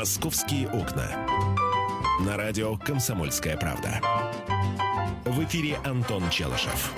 «Московские 0.00 0.66
окна». 0.66 1.04
На 2.24 2.38
радио 2.38 2.74
«Комсомольская 2.78 3.58
правда». 3.58 4.00
В 5.26 5.44
эфире 5.44 5.76
Антон 5.84 6.22
Челышев. 6.30 6.94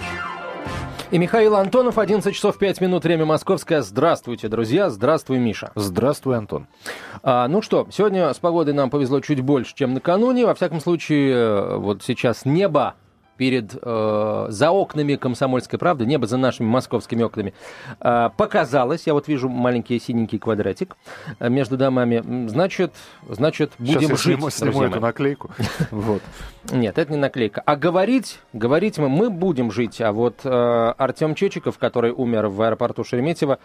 И 1.11 1.19
Михаил 1.19 1.57
Антонов, 1.57 1.99
11 1.99 2.33
часов 2.33 2.59
5 2.59 2.81
минут, 2.81 3.03
время 3.03 3.25
московское. 3.25 3.83
Здравствуйте, 3.83 4.47
друзья. 4.47 4.89
Здравствуй, 4.89 5.39
Миша. 5.39 5.73
Здравствуй, 5.75 6.39
Антон. 6.39 6.69
А, 7.25 7.49
ну 7.49 7.61
что, 7.61 7.89
сегодня 7.91 8.33
с 8.33 8.39
погодой 8.39 8.73
нам 8.73 8.89
повезло 8.89 9.19
чуть 9.19 9.41
больше, 9.41 9.75
чем 9.75 9.95
накануне. 9.95 10.47
Во 10.47 10.55
всяком 10.55 10.81
случае, 10.81 11.33
э, 11.33 11.77
вот 11.79 12.05
сейчас 12.05 12.45
небо 12.45 12.95
перед, 13.43 13.75
э, 13.75 14.47
за 14.51 14.71
окнами 14.71 15.17
«Комсомольской 15.17 15.77
правды», 15.77 16.07
небо 16.07 16.29
за 16.29 16.37
нашими 16.37 16.69
московскими 16.69 17.25
окнами, 17.25 17.55
э, 18.01 18.31
показалось, 18.37 19.05
я 19.09 19.15
вот 19.15 19.27
вижу 19.27 19.49
маленький 19.49 19.99
синенький 19.99 20.39
квадратик 20.39 20.97
э, 21.41 21.49
между 21.49 21.77
домами, 21.77 22.47
значит, 22.47 22.93
значит 23.29 23.73
будем 23.79 23.95
Сейчас 23.95 24.11
я 24.11 24.17
жить, 24.17 24.37
сниму, 24.37 24.51
сниму 24.51 24.71
друзья 24.71 24.89
эту 24.91 25.01
наклейку. 25.01 25.51
Вот. 25.91 26.23
Нет, 26.71 26.99
это 26.99 27.11
не 27.11 27.19
наклейка. 27.19 27.61
А 27.67 27.75
говорить, 27.75 28.39
говорить 28.53 28.99
мы, 28.99 29.09
мы 29.09 29.29
будем 29.29 29.73
жить. 29.73 30.01
А 30.01 30.13
вот 30.13 30.43
э, 30.45 30.95
Артем 30.97 31.35
Чечиков, 31.35 31.79
который 31.79 32.13
умер 32.13 32.47
в 32.47 32.63
аэропорту 32.63 33.03
Шереметьево, 33.03 33.59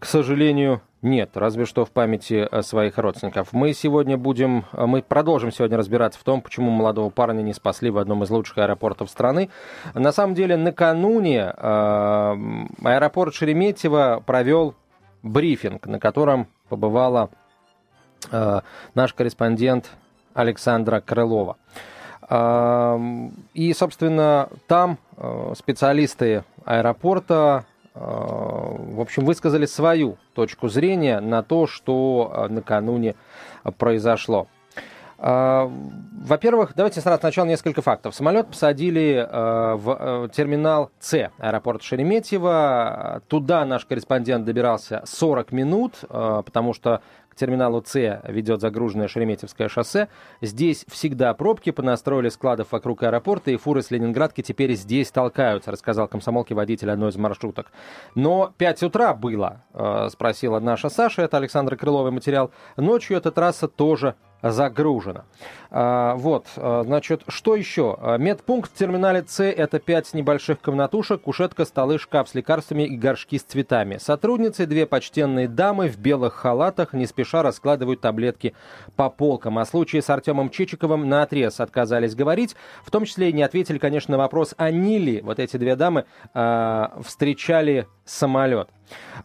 к 0.00 0.06
сожалению, 0.06 0.80
нет, 1.02 1.36
разве 1.36 1.66
что 1.66 1.84
в 1.84 1.90
памяти 1.90 2.48
э, 2.50 2.62
своих 2.62 2.98
родственников. 2.98 3.52
Мы 3.52 3.72
сегодня 3.74 4.16
будем, 4.16 4.64
э, 4.72 4.86
мы 4.86 5.02
продолжим 5.02 5.52
сегодня 5.52 5.76
разбираться 5.76 6.18
в 6.18 6.24
том, 6.24 6.40
почему 6.40 6.70
молодого 6.70 7.10
парня 7.10 7.42
не 7.42 7.52
спасли 7.52 7.90
в 7.90 7.98
одном 7.98 8.24
из 8.24 8.30
лучших 8.30 8.58
аэропортов 8.58 9.08
страны. 9.08 9.50
На 9.94 10.10
самом 10.10 10.34
деле, 10.34 10.56
накануне 10.56 11.54
э, 11.56 12.36
аэропорт 12.82 13.34
Шереметьево 13.34 14.22
провел 14.26 14.74
брифинг, 15.22 15.86
на 15.86 16.00
котором 16.00 16.48
побывала 16.68 17.30
э, 18.30 18.60
наш 18.94 19.14
корреспондент 19.14 19.90
Александра 20.34 21.00
Крылова. 21.00 21.56
А, 22.22 22.98
И, 23.54 23.72
собственно, 23.74 24.48
там 24.66 24.98
э, 25.16 25.52
специалисты 25.56 26.44
аэропорта, 26.64 27.64
э, 27.66 27.69
в 28.00 29.00
общем, 29.00 29.26
высказали 29.26 29.66
свою 29.66 30.16
точку 30.34 30.68
зрения 30.68 31.20
на 31.20 31.42
то, 31.42 31.66
что 31.66 32.32
э, 32.32 32.48
накануне 32.48 33.14
произошло. 33.76 34.48
А, 35.22 35.70
Во-первых, 36.12 36.72
давайте 36.74 37.02
сразу 37.02 37.20
сначала 37.20 37.46
несколько 37.46 37.82
фактов. 37.82 38.14
Самолет 38.14 38.48
посадили 38.48 39.26
э, 39.28 39.74
в 39.74 39.96
э, 40.00 40.28
терминал 40.32 40.90
С 40.98 41.30
аэропорта 41.36 41.84
Шереметьево. 41.84 43.22
Туда 43.28 43.66
наш 43.66 43.84
корреспондент 43.84 44.46
добирался 44.46 45.02
40 45.04 45.52
минут, 45.52 45.96
э, 46.08 46.42
потому 46.42 46.72
что 46.72 47.02
к 47.28 47.36
терминалу 47.36 47.82
С 47.84 48.22
ведет 48.24 48.62
загруженное 48.62 49.08
Шереметьевское 49.08 49.68
шоссе. 49.68 50.08
Здесь 50.40 50.86
всегда 50.88 51.34
пробки, 51.34 51.70
понастроили 51.70 52.30
складов 52.30 52.72
вокруг 52.72 53.02
аэропорта, 53.02 53.50
и 53.50 53.56
фуры 53.56 53.82
с 53.82 53.90
Ленинградки 53.90 54.40
теперь 54.40 54.74
здесь 54.74 55.10
толкаются, 55.10 55.70
рассказал 55.70 56.08
комсомолке 56.08 56.54
водитель 56.54 56.90
одной 56.90 57.10
из 57.10 57.16
маршруток. 57.16 57.72
Но 58.14 58.52
5 58.56 58.82
утра 58.84 59.14
было, 59.14 59.62
спросила 60.10 60.58
наша 60.58 60.88
Саша, 60.88 61.22
это 61.22 61.36
Александра 61.36 61.76
Крыловый 61.76 62.10
материал. 62.10 62.50
Ночью 62.76 63.16
эта 63.16 63.30
трасса 63.30 63.68
тоже 63.68 64.16
загружена. 64.42 65.24
А, 65.72 66.14
Вот, 66.16 66.46
а, 66.56 66.82
значит, 66.84 67.22
что 67.28 67.54
еще? 67.54 67.96
А, 68.00 68.16
Медпункт 68.16 68.72
в 68.72 68.74
терминале 68.74 69.24
С– 69.26 69.44
это 69.44 69.78
пять 69.78 70.12
небольших 70.14 70.60
комнатушек, 70.60 71.22
кушетка, 71.22 71.64
столы, 71.64 71.98
шкаф 71.98 72.28
с 72.28 72.34
лекарствами 72.34 72.82
и 72.82 72.96
горшки 72.96 73.38
с 73.38 73.42
цветами. 73.42 73.98
Сотрудницы, 73.98 74.66
две 74.66 74.86
почтенные 74.86 75.46
дамы 75.46 75.88
в 75.88 75.98
белых 75.98 76.34
халатах, 76.34 76.92
не 76.92 77.06
спеша 77.06 77.42
раскладывают 77.42 78.00
таблетки 78.00 78.54
по 78.96 79.10
полкам. 79.10 79.58
О 79.58 79.64
случае 79.64 80.02
с 80.02 80.10
Артемом 80.10 80.50
Чичиковым 80.50 81.08
на 81.08 81.22
отрез 81.22 81.60
отказались 81.60 82.14
говорить, 82.14 82.56
в 82.84 82.90
том 82.90 83.04
числе 83.04 83.30
и 83.30 83.32
не 83.32 83.42
ответили, 83.42 83.78
конечно, 83.78 84.12
на 84.12 84.18
вопрос, 84.18 84.54
они 84.56 84.98
ли, 84.98 85.20
вот 85.20 85.38
эти 85.38 85.56
две 85.56 85.76
дамы, 85.76 86.04
встречали 86.32 87.86
самолет. 88.04 88.68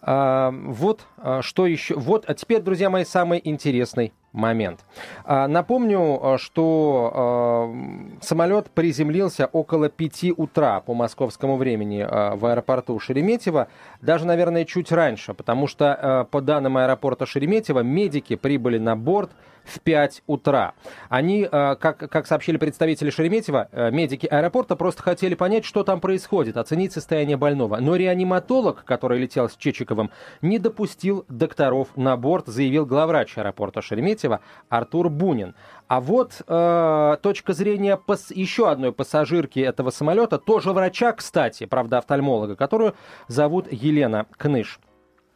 Вот 0.01 1.01
что 1.41 1.65
еще. 1.65 1.95
Вот, 1.95 2.25
а 2.27 2.33
теперь, 2.35 2.61
друзья 2.61 2.89
мои, 2.89 3.03
самый 3.03 3.41
интересный 3.43 4.13
момент. 4.35 4.81
А, 5.23 5.47
Напомню, 5.47 6.19
а, 6.21 6.37
что 6.37 7.11
а, 7.13 8.19
самолет 8.21 8.69
приземлился 8.69 9.47
около 9.47 9.89
5 9.89 10.37
утра 10.37 10.81
по 10.81 10.93
московскому 10.93 11.57
времени 11.57 12.05
в 12.05 12.45
аэропорту 12.45 12.99
Шереметьево, 12.99 13.67
даже, 14.01 14.25
наверное, 14.27 14.65
чуть 14.65 14.91
раньше, 14.91 15.33
потому 15.33 15.67
что, 15.67 16.27
по 16.31 16.41
данным 16.41 16.77
аэропорта 16.77 17.25
Шереметьево, 17.25 17.79
медики 17.79 18.35
прибыли 18.35 18.77
на 18.77 18.95
борт 18.95 19.31
в 19.63 19.79
5 19.79 20.23
утра. 20.27 20.73
Они, 21.09 21.45
как, 21.45 21.97
как 21.97 22.27
сообщили 22.27 22.57
представители 22.57 23.09
Шереметьево, 23.09 23.67
а, 23.71 23.89
медики 23.89 24.27
аэропорта 24.27 24.75
просто 24.75 25.01
хотели 25.01 25.35
понять, 25.35 25.65
что 25.65 25.83
там 25.83 25.99
происходит, 25.99 26.57
оценить 26.57 26.93
состояние 26.93 27.37
больного. 27.37 27.77
Но 27.77 27.95
реаниматолог, 27.95 28.83
который 28.85 29.19
летел 29.19 29.49
с 29.49 29.55
Чечиковым, 29.55 30.11
не 30.41 30.59
допустил 30.59 31.25
докторов 31.29 31.89
на 31.95 32.15
борт, 32.15 32.47
заявил 32.47 32.85
главврач 32.85 33.37
аэропорта 33.37 33.81
Шереметьево 33.81 34.24
Артур 34.69 35.09
Бунин. 35.09 35.55
А 35.87 35.99
вот 36.01 36.41
э, 36.47 37.17
точка 37.21 37.53
зрения 37.53 37.97
пас- 37.97 38.31
еще 38.31 38.69
одной 38.69 38.91
пассажирки 38.91 39.59
этого 39.59 39.91
самолета, 39.91 40.37
тоже 40.37 40.71
врача, 40.71 41.11
кстати, 41.11 41.65
правда, 41.65 41.99
офтальмолога, 41.99 42.55
которую 42.55 42.95
зовут 43.27 43.67
Елена 43.71 44.25
Кныш. 44.37 44.79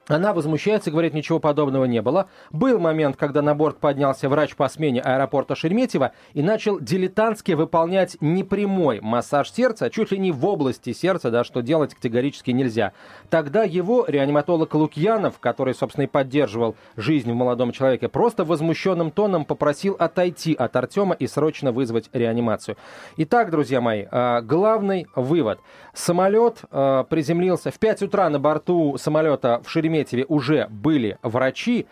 Она 0.09 0.33
возмущается, 0.33 0.89
говорит, 0.89 1.13
ничего 1.13 1.39
подобного 1.39 1.85
не 1.85 2.01
было. 2.01 2.29
Был 2.51 2.79
момент, 2.79 3.15
когда 3.15 3.43
на 3.43 3.53
борт 3.53 3.77
поднялся 3.77 4.27
врач 4.27 4.55
по 4.55 4.67
смене 4.67 5.01
аэропорта 5.01 5.55
Шереметьево 5.55 6.13
и 6.33 6.41
начал 6.41 6.79
дилетантски 6.79 7.51
выполнять 7.51 8.17
непрямой 8.19 9.01
массаж 9.01 9.51
сердца, 9.51 9.91
чуть 9.91 10.11
ли 10.11 10.17
не 10.17 10.31
в 10.31 10.43
области 10.45 10.93
сердца, 10.93 11.29
да, 11.29 11.43
что 11.43 11.61
делать 11.61 11.93
категорически 11.93 12.49
нельзя. 12.49 12.93
Тогда 13.29 13.63
его 13.63 14.03
реаниматолог 14.07 14.73
Лукьянов, 14.73 15.37
который, 15.39 15.75
собственно, 15.75 16.05
и 16.05 16.07
поддерживал 16.07 16.75
жизнь 16.97 17.31
в 17.31 17.35
молодом 17.35 17.71
человеке, 17.71 18.07
просто 18.07 18.43
возмущенным 18.43 19.11
тоном 19.11 19.45
попросил 19.45 19.95
отойти 19.99 20.55
от 20.55 20.75
Артема 20.75 21.13
и 21.13 21.27
срочно 21.27 21.71
вызвать 21.71 22.09
реанимацию. 22.13 22.77
Итак, 23.17 23.51
друзья 23.51 23.79
мои, 23.79 24.07
э, 24.09 24.41
главный 24.41 25.05
вывод. 25.15 25.59
Самолет 25.93 26.61
э, 26.71 27.03
приземлился 27.07 27.69
в 27.69 27.77
5 27.77 28.01
утра 28.03 28.27
на 28.29 28.39
борту 28.39 28.97
самолета 28.97 29.61
в 29.63 29.69
Шереметьеве 29.99 30.25
уже 30.27 30.67
были 30.69 31.17
врачи, 31.21 31.85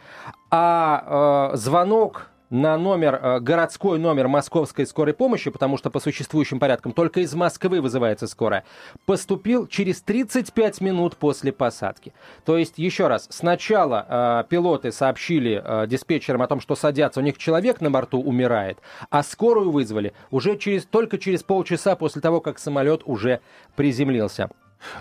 а 0.50 1.52
э, 1.54 1.58
звонок 1.58 2.30
на 2.50 2.78
номер, 2.78 3.20
э, 3.22 3.40
городской 3.42 4.00
номер 4.00 4.30
московской 4.30 4.86
скорой 4.86 5.14
помощи, 5.14 5.50
потому 5.50 5.78
что 5.78 5.90
по 5.90 6.00
существующим 6.00 6.60
порядкам 6.60 6.94
только 6.94 7.20
из 7.20 7.34
Москвы 7.36 7.82
вызывается 7.82 8.28
скорая, 8.28 8.64
поступил 9.06 9.68
через 9.68 10.02
35 10.02 10.80
минут 10.80 11.18
после 11.18 11.52
посадки. 11.52 12.14
То 12.46 12.58
есть, 12.58 12.78
еще 12.78 13.08
раз, 13.08 13.28
сначала 13.30 14.06
э, 14.08 14.44
пилоты 14.50 14.94
сообщили 14.94 15.62
э, 15.64 15.88
диспетчерам 15.88 16.42
о 16.42 16.48
том, 16.48 16.62
что 16.62 16.76
садятся, 16.76 17.20
у 17.20 17.24
них 17.24 17.38
человек 17.38 17.82
на 17.82 17.92
борту 17.92 18.22
умирает, 18.22 18.80
а 19.10 19.24
скорую 19.24 19.72
вызвали 19.72 20.14
уже 20.32 20.58
через, 20.58 20.86
только 20.86 21.18
через 21.18 21.44
полчаса 21.44 21.98
после 21.98 22.22
того, 22.22 22.40
как 22.40 22.60
самолет 22.60 23.02
уже 23.06 23.42
приземлился. 23.76 24.50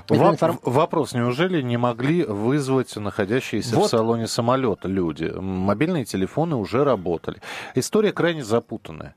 Воп- 0.08 0.34
информ- 0.34 0.58
Вопрос, 0.62 1.12
неужели 1.14 1.62
не 1.62 1.76
могли 1.76 2.24
вызвать 2.24 2.94
находящиеся 2.96 3.74
в 3.76 3.78
Вот. 3.80 3.90
салоне 3.90 4.26
самолета 4.26 4.88
люди? 4.88 5.24
Мобильные 5.34 6.04
телефоны 6.04 6.56
уже 6.56 6.84
работали. 6.84 7.40
История 7.74 8.12
крайне 8.12 8.44
запутанная. 8.44 9.14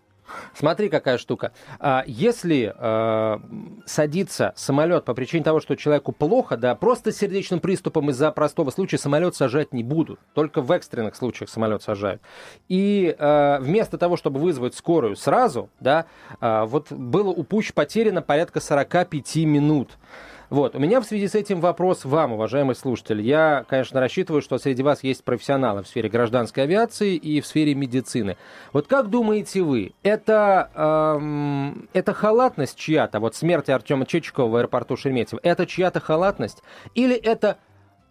Смотри, 0.53 0.89
какая 0.89 1.17
штука. 1.17 1.53
А, 1.79 2.03
Если 2.05 2.71
э, 2.77 3.39
садится 3.87 4.53
самолет 4.55 5.03
по 5.03 5.15
причине 5.15 5.43
того, 5.43 5.59
что 5.59 5.75
человеку 5.75 6.11
плохо, 6.11 6.55
да, 6.55 6.75
просто 6.75 7.11
сердечным 7.11 7.59
приступом 7.59 8.11
из-за 8.11 8.31
простого 8.31 8.69
случая 8.69 8.99
самолет 8.99 9.35
сажать 9.35 9.73
не 9.73 9.81
будут. 9.83 10.19
Только 10.35 10.61
в 10.61 10.71
экстренных 10.71 11.15
случаях 11.15 11.49
самолет 11.49 11.81
сажают. 11.81 12.21
И 12.67 13.15
э, 13.17 13.57
вместо 13.59 13.97
того, 13.97 14.17
чтобы 14.17 14.39
вызвать 14.39 14.75
скорую 14.75 15.15
сразу, 15.15 15.69
да, 15.79 16.05
э, 16.39 16.63
вот 16.65 16.91
было 16.91 17.29
упущено, 17.29 17.73
потеряно 17.73 18.21
порядка 18.21 18.59
45 18.59 19.35
минут. 19.45 19.97
Вот, 20.49 20.75
у 20.75 20.79
меня 20.79 20.99
в 20.99 21.05
связи 21.05 21.27
с 21.27 21.35
этим 21.35 21.61
вопрос 21.61 22.05
вам, 22.05 22.33
уважаемый 22.33 22.75
слушатель. 22.75 23.21
Я, 23.21 23.65
конечно, 23.67 23.99
рассчитываю, 23.99 24.41
что 24.41 24.57
среди 24.57 24.81
вас 24.81 25.03
есть 25.03 25.23
профессионалы 25.23 25.83
в 25.83 25.87
сфере 25.87 26.09
гражданской 26.09 26.63
авиации 26.63 27.15
и 27.15 27.39
в 27.39 27.45
сфере 27.45 27.75
медицины. 27.75 28.35
Вот 28.73 28.87
как 28.87 29.11
думаете 29.11 29.61
вы, 29.61 29.93
это, 30.01 30.71
эм, 30.73 31.87
это 31.93 32.13
халатность 32.13 32.77
чья-то, 32.77 33.19
вот 33.19 33.35
смерть 33.35 33.69
Артема 33.69 34.07
Чечикова 34.07 34.47
в 34.47 34.55
аэропорту 34.55 34.97
Шереметьево, 34.97 35.39
это 35.43 35.67
чья-то 35.67 35.99
халатность 35.99 36.63
или 36.95 37.15
это 37.15 37.57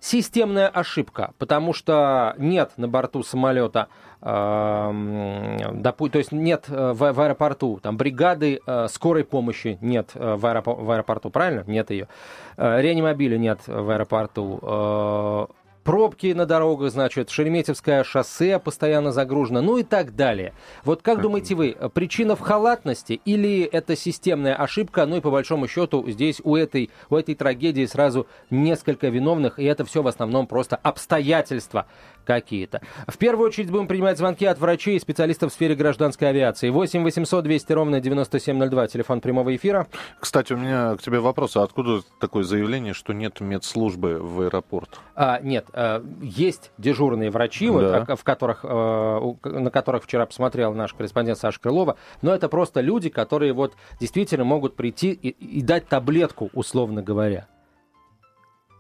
системная 0.01 0.69
ошибка, 0.69 1.33
потому 1.39 1.73
что 1.73 2.35
нет 2.39 2.73
на 2.77 2.89
борту 2.89 3.23
самолета, 3.23 3.89
эм, 4.21 5.57
допу- 5.81 6.09
то 6.09 6.19
есть 6.19 6.33
нет 6.33 6.67
э, 6.69 6.93
в, 6.93 7.13
в 7.13 7.21
аэропорту 7.21 7.81
там 7.83 7.97
бригады 7.97 8.61
э, 8.65 8.87
скорой 8.89 9.25
помощи 9.25 9.79
нет 9.81 10.11
э, 10.15 10.35
в, 10.37 10.45
аэропо- 10.45 10.83
в 10.83 10.91
аэропорту, 10.91 11.31
правильно? 11.31 11.65
Нет 11.67 11.91
ее. 11.91 12.09
Э, 12.57 12.81
реанимобиля 12.81 13.39
нет 13.39 13.61
в 13.67 13.91
аэропорту. 13.91 15.49
Пробки 15.85 16.33
на 16.33 16.45
дорогах, 16.45 16.91
значит, 16.91 17.31
Шереметьевское 17.31 18.05
шоссе 18.05 18.59
постоянно 18.59 19.11
загружено, 19.11 19.63
ну 19.63 19.79
и 19.79 19.83
так 19.83 20.15
далее. 20.15 20.53
Вот 20.85 21.03
как 21.03 21.21
думаете 21.21 21.55
вы, 21.55 21.77
причина 21.95 22.37
в 22.37 22.41
халатности 22.41 23.21
или 23.25 23.63
это 23.63 23.97
системная 23.97 24.55
ошибка, 24.55 25.07
ну 25.07 25.17
и 25.17 25.21
по 25.21 25.31
большому 25.31 25.67
счету 25.67 26.05
здесь 26.09 26.41
у 26.45 26.57
этой, 26.57 26.91
у 27.09 27.17
этой 27.17 27.35
трагедии 27.35 27.87
сразу 27.87 28.27
несколько 28.51 29.09
виновных, 29.09 29.59
и 29.59 29.65
это 29.65 29.85
все 29.85 30.03
в 30.03 30.09
основном 30.09 30.47
просто 30.47 30.77
обстоятельства 30.77 31.87
какие-то. 32.29 32.83
В 33.07 33.17
первую 33.17 33.49
очередь 33.49 33.71
будем 33.71 33.89
принимать 33.89 34.19
звонки 34.19 34.45
от 34.45 34.59
врачей 34.59 34.97
и 34.97 35.01
специалистов 35.01 35.51
в 35.51 35.55
сфере 35.55 35.75
гражданской 35.75 36.29
авиации. 36.29 36.69
8 36.69 37.03
800 37.03 37.43
200 37.43 37.73
ровно 37.73 38.01
9702, 38.01 38.87
телефон 38.89 39.23
прямого 39.23 39.57
эфира. 39.57 39.87
Кстати, 40.21 40.53
у 40.53 40.59
меня 40.59 40.95
к 40.97 41.01
тебе 41.01 41.21
вопрос. 41.21 41.57
А 41.57 41.63
откуда 41.63 42.03
такое 42.21 42.45
заявление, 42.45 42.93
что 42.93 43.15
нет 43.15 43.41
медслужбы 43.41 44.19
в 44.21 44.43
аэропорт? 44.43 45.01
А, 45.15 45.41
нет, 45.41 45.69
а, 45.73 46.05
есть 46.21 46.71
дежурные 46.77 47.31
врачи, 47.31 47.67
да. 47.67 48.05
вот, 48.07 48.21
в 48.21 48.25
которых, 48.25 48.61
а, 48.63 49.35
на 49.45 49.71
которых 49.71 50.05
вчера 50.05 50.27
посмотрел 50.27 50.75
наш 50.75 50.93
корреспондент 50.93 51.39
Саша 51.39 51.59
Крылова, 51.59 51.97
но 52.21 52.35
это 52.35 52.51
просто 52.51 52.83
люди, 52.83 53.09
которые 53.09 53.55
вот 53.55 53.73
действительно 54.01 54.45
могут 54.45 54.77
прийти 54.77 55.13
и, 55.13 55.29
и 55.29 55.63
дать 55.63 55.89
таблетку, 55.89 56.51
условно 56.53 57.03
говоря. 57.03 57.49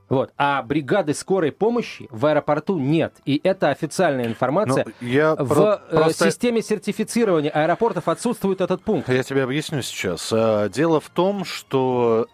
Вот. 0.08 0.32
А 0.38 0.62
бригады 0.62 1.14
скорой 1.14 1.52
помощи 1.52 2.08
в 2.10 2.24
аэропорту 2.26 2.78
нет. 2.78 3.14
И 3.24 3.40
это 3.44 3.70
официальная 3.70 4.26
информация. 4.26 4.86
Ну, 4.86 5.06
я 5.06 5.34
в 5.34 5.48
про- 5.48 5.80
э, 5.90 5.96
просто... 5.96 6.30
системе 6.30 6.62
сертифицирования 6.62 7.50
аэропортов 7.50 8.08
отсутствует 8.08 8.60
этот 8.60 8.82
пункт. 8.82 9.08
Я 9.08 9.22
тебе 9.22 9.42
объясню 9.42 9.82
сейчас. 9.82 10.30
А, 10.32 10.68
дело 10.68 11.00
в 11.00 11.10
том, 11.10 11.44
что 11.44 12.26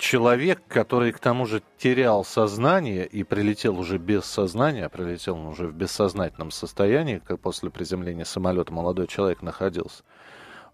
человек, 0.00 0.62
который 0.66 1.12
к 1.12 1.18
тому 1.18 1.46
же 1.46 1.62
терял 1.78 2.24
сознание 2.24 3.06
и 3.06 3.22
прилетел 3.22 3.78
уже 3.78 3.98
без 3.98 4.24
сознания, 4.24 4.86
а 4.86 4.88
прилетел 4.88 5.36
он 5.36 5.46
уже 5.46 5.66
в 5.66 5.74
бессознательном 5.74 6.50
состоянии, 6.50 7.20
как 7.24 7.38
после 7.40 7.70
приземления 7.70 8.24
самолета 8.24 8.72
молодой 8.72 9.06
человек 9.06 9.42
находился, 9.42 10.02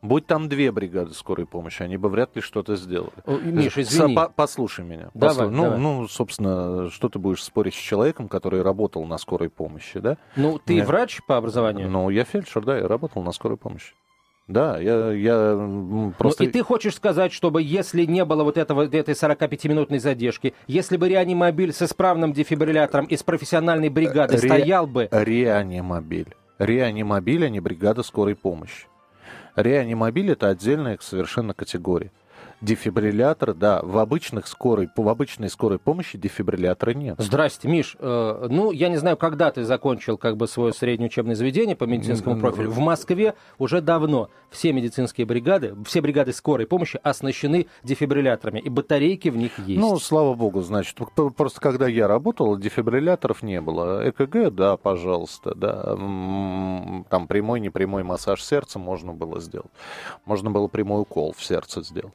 Будь 0.03 0.27
там 0.27 0.49
две 0.49 0.71
бригады 0.73 1.15
скорой 1.15 1.47
помощи, 1.47 1.83
они 1.83 1.97
бы 1.97 2.09
вряд 2.09 2.37
ли 2.37 2.43
что-то 2.43 2.77
сделали. 2.77 3.13
Миша, 3.27 3.83
извини. 3.83 4.15
По 4.15 4.29
послушай 4.29 4.85
меня. 4.85 5.11
Давай, 5.15 5.37
послушай. 5.37 5.51
Ну, 5.51 5.63
давай. 5.63 5.79
ну, 5.79 6.09
собственно, 6.09 6.91
что 6.91 7.09
ты 7.09 7.19
будешь 7.19 7.43
спорить 7.43 7.75
с 7.75 7.79
человеком, 7.79 8.29
который 8.29 8.63
работал 8.63 9.05
на 9.05 9.19
скорой 9.19 9.49
помощи, 9.49 9.99
да? 9.99 10.17
Ну, 10.37 10.59
ты 10.59 10.75
я... 10.75 10.85
врач 10.85 11.21
по 11.27 11.37
образованию? 11.37 11.89
Ну, 11.89 12.11
я 12.11 12.25
фельдшер, 12.25 12.65
да, 12.65 12.79
я 12.79 12.89
работал 12.89 13.23
на 13.23 13.33
скорой 13.33 13.57
помощи. 13.57 13.95
Да, 14.49 14.79
я, 14.79 15.11
я 15.11 16.13
просто... 16.19 16.45
Ну, 16.45 16.49
и 16.49 16.53
ты 16.53 16.63
хочешь 16.63 16.95
сказать, 16.95 17.33
чтобы 17.33 17.63
если 17.63 18.05
не 18.05 18.25
было 18.25 18.45
вот 18.45 18.57
этого, 18.57 18.83
этой 18.83 19.15
45-минутной 19.15 19.99
задержки, 19.99 20.55
если 20.69 20.97
бы 20.97 21.09
реанимобиль 21.09 21.73
с 21.73 21.83
исправным 21.83 22.33
дефибриллятором 22.33 23.07
из 23.07 23.25
профессиональной 23.25 23.89
бригады 23.89 24.35
Ре... 24.35 24.49
стоял 24.49 24.87
бы... 24.87 25.09
Реанимобиль. 25.11 26.33
Реанимобиль, 26.59 27.45
а 27.45 27.49
не 27.49 27.59
бригада 27.59 28.05
скорой 28.05 28.37
помощи. 28.37 28.87
Реанимобиль– 29.57 30.31
это 30.33 30.49
отдельная 30.49 30.99
совершенно 31.01 31.55
категория. 31.55 32.11
Дефибриллятор, 32.61 33.55
да, 33.55 33.81
в, 33.83 33.99
обычных 33.99 34.47
скорой, 34.47 34.89
в 34.97 35.09
обычной 35.09 35.51
скорой 35.51 35.79
помощи 35.79 36.17
дефибриллятора 36.17 36.93
нет. 36.93 37.17
Здрасте, 37.19 37.69
Миш. 37.69 37.97
Э, 37.99 38.47
ну, 38.49 38.73
я 38.73 38.89
не 38.89 38.97
знаю, 38.97 39.17
когда 39.19 39.51
ты 39.51 39.65
закончил 39.65 40.17
как 40.17 40.37
бы 40.37 40.49
свое 40.49 40.73
среднее 40.73 41.09
учебное 41.09 41.35
заведение 41.35 41.77
по 41.77 41.85
медицинскому 41.85 42.41
профилю. 42.41 42.71
В 42.71 42.79
Москве 42.79 43.35
уже 43.59 43.81
давно 43.81 44.31
все 44.51 44.73
медицинские 44.73 45.27
бригады, 45.27 45.77
все 45.85 46.01
бригады 46.01 46.33
скорой 46.33 46.67
помощи 46.67 46.99
оснащены 47.03 47.67
дефибрилляторами, 47.83 48.61
и 48.61 48.69
батарейки 48.71 49.29
в 49.29 49.37
них 49.37 49.59
есть. 49.59 49.81
Ну, 49.81 49.99
слава 49.99 50.35
богу, 50.35 50.63
значит. 50.63 50.99
Просто 51.37 51.61
когда 51.61 51.87
я 51.87 52.09
работал, 52.09 52.57
дефибрилляторов 52.57 53.43
не 53.43 53.61
было. 53.61 54.09
ЭКГ, 54.09 54.55
да, 54.55 54.77
пожалуйста, 54.77 55.55
да. 55.55 55.95
Там 55.95 57.27
прямой, 57.29 57.61
непрямой 57.61 58.03
массаж 58.03 58.43
сердца 58.43 58.79
можно 58.79 59.13
было 59.13 59.41
сделать. 59.41 59.71
Можно 60.25 60.51
было 60.51 60.69
прямой 60.69 61.03
укол 61.03 61.35
в 61.37 61.45
сердце 61.45 61.83
сделать. 61.83 62.15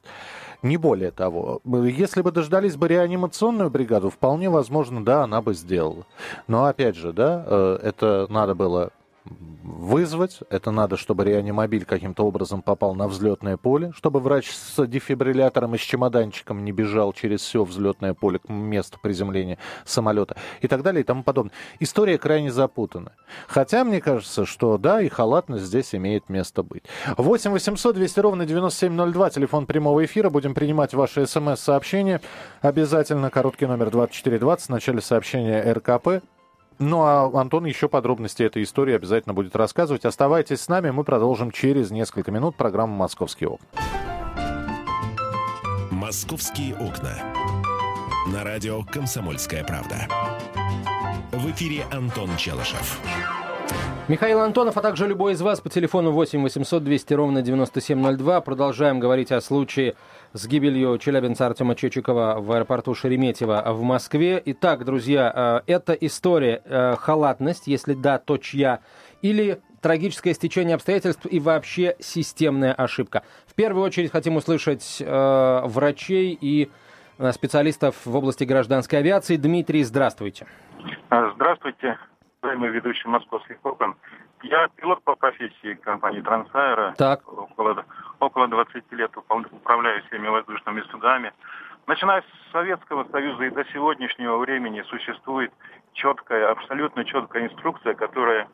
Не 0.61 0.77
более 0.77 1.11
того. 1.11 1.61
Если 1.65 2.21
бы 2.21 2.31
дождались 2.31 2.75
бы 2.75 2.87
реанимационную 2.87 3.69
бригаду, 3.69 4.09
вполне 4.09 4.49
возможно, 4.49 5.03
да, 5.03 5.23
она 5.23 5.41
бы 5.41 5.53
сделала. 5.53 6.05
Но 6.47 6.65
опять 6.65 6.95
же, 6.95 7.13
да, 7.13 7.43
э, 7.45 7.79
это 7.81 8.27
надо 8.29 8.53
было 8.53 8.91
вызвать. 9.25 10.39
Это 10.49 10.71
надо, 10.71 10.97
чтобы 10.97 11.25
реанимобиль 11.25 11.85
каким-то 11.85 12.25
образом 12.25 12.61
попал 12.61 12.95
на 12.95 13.07
взлетное 13.07 13.57
поле, 13.57 13.91
чтобы 13.95 14.19
врач 14.19 14.51
с 14.51 14.85
дефибриллятором 14.85 15.75
и 15.75 15.77
с 15.77 15.81
чемоданчиком 15.81 16.63
не 16.63 16.71
бежал 16.71 17.13
через 17.13 17.41
все 17.41 17.63
взлетное 17.63 18.13
поле 18.13 18.39
к 18.39 18.49
месту 18.49 18.99
приземления 19.01 19.57
самолета 19.85 20.37
и 20.61 20.67
так 20.67 20.81
далее 20.83 21.01
и 21.01 21.03
тому 21.03 21.23
подобное. 21.23 21.53
История 21.79 22.17
крайне 22.17 22.51
запутанная. 22.51 23.15
Хотя 23.47 23.83
мне 23.83 24.01
кажется, 24.01 24.45
что 24.45 24.77
да, 24.77 25.01
и 25.01 25.09
халатность 25.09 25.65
здесь 25.65 25.93
имеет 25.93 26.29
место 26.29 26.63
быть. 26.63 26.83
8 27.17 27.51
800 27.51 27.95
200 27.95 28.19
ровно 28.19 28.45
9702, 28.45 29.29
телефон 29.29 29.65
прямого 29.65 30.03
эфира. 30.03 30.29
Будем 30.29 30.53
принимать 30.53 30.93
ваши 30.93 31.27
смс-сообщения. 31.27 32.21
Обязательно 32.61 33.29
короткий 33.29 33.65
номер 33.65 33.91
2420 33.91 34.65
в 34.65 34.69
начале 34.69 35.01
сообщения 35.01 35.73
РКП. 35.73 36.23
Ну 36.79 37.01
а 37.01 37.29
Антон 37.39 37.65
еще 37.65 37.87
подробности 37.87 38.43
этой 38.43 38.63
истории 38.63 38.95
обязательно 38.95 39.33
будет 39.33 39.55
рассказывать. 39.55 40.05
Оставайтесь 40.05 40.61
с 40.61 40.67
нами, 40.67 40.89
мы 40.91 41.03
продолжим 41.03 41.51
через 41.51 41.91
несколько 41.91 42.31
минут 42.31 42.55
программу 42.55 42.95
«Московские 42.95 43.49
окна». 43.49 43.67
«Московские 45.91 46.75
окна». 46.75 47.15
На 48.33 48.43
радио 48.43 48.83
«Комсомольская 48.83 49.63
правда». 49.63 50.07
В 51.31 51.49
эфире 51.51 51.85
Антон 51.91 52.35
Челышев. 52.37 52.99
Михаил 54.07 54.41
Антонов, 54.41 54.75
а 54.77 54.81
также 54.81 55.07
любой 55.07 55.33
из 55.33 55.41
вас 55.41 55.61
по 55.61 55.69
телефону 55.69 56.11
8 56.11 56.41
800 56.41 56.83
200 56.83 57.13
ровно 57.13 57.41
9702. 57.41 58.41
Продолжаем 58.41 58.99
говорить 58.99 59.31
о 59.31 59.39
случае 59.39 59.95
с 60.33 60.47
гибелью 60.47 60.97
челябинца 60.97 61.45
Артема 61.45 61.75
Чечикова 61.75 62.37
в 62.39 62.51
аэропорту 62.51 62.93
Шереметьево 62.95 63.63
в 63.67 63.81
Москве. 63.81 64.41
Итак, 64.45 64.85
друзья, 64.85 65.61
э, 65.67 65.71
это 65.73 65.93
история 65.93 66.61
э, 66.63 66.95
халатность, 66.95 67.67
если 67.67 67.93
да, 67.93 68.17
то 68.17 68.37
чья, 68.37 68.79
или 69.21 69.61
трагическое 69.81 70.33
стечение 70.33 70.75
обстоятельств 70.75 71.25
и 71.29 71.39
вообще 71.39 71.95
системная 71.99 72.73
ошибка. 72.73 73.23
В 73.45 73.55
первую 73.55 73.83
очередь 73.83 74.11
хотим 74.11 74.37
услышать 74.37 75.01
э, 75.01 75.61
врачей 75.65 76.37
и 76.39 76.71
специалистов 77.31 78.03
в 78.05 78.15
области 78.15 78.45
гражданской 78.45 78.97
авиации. 78.97 79.35
Дмитрий, 79.35 79.83
здравствуйте. 79.83 80.47
Здравствуйте, 81.35 81.99
уважаемый 82.41 82.69
ведущий 82.71 83.07
московских 83.07 83.57
окон. 83.63 83.95
Я 84.41 84.69
пилот 84.75 85.03
по 85.03 85.15
профессии 85.15 85.75
компании 85.75 86.21
Трансайра. 86.21 86.95
Так. 86.97 87.21
Около, 87.31 87.85
около 88.21 88.47
20 88.47 88.91
лет 88.91 89.11
управляю 89.17 90.03
всеми 90.03 90.27
воздушными 90.27 90.81
судами. 90.91 91.33
Начиная 91.87 92.21
с 92.21 92.51
Советского 92.51 93.03
Союза 93.11 93.45
и 93.45 93.49
до 93.49 93.65
сегодняшнего 93.65 94.37
времени 94.37 94.81
существует 94.83 95.51
четкая, 95.93 96.51
абсолютно 96.51 97.03
четкая 97.03 97.47
инструкция, 97.47 97.95
которая 97.95 98.47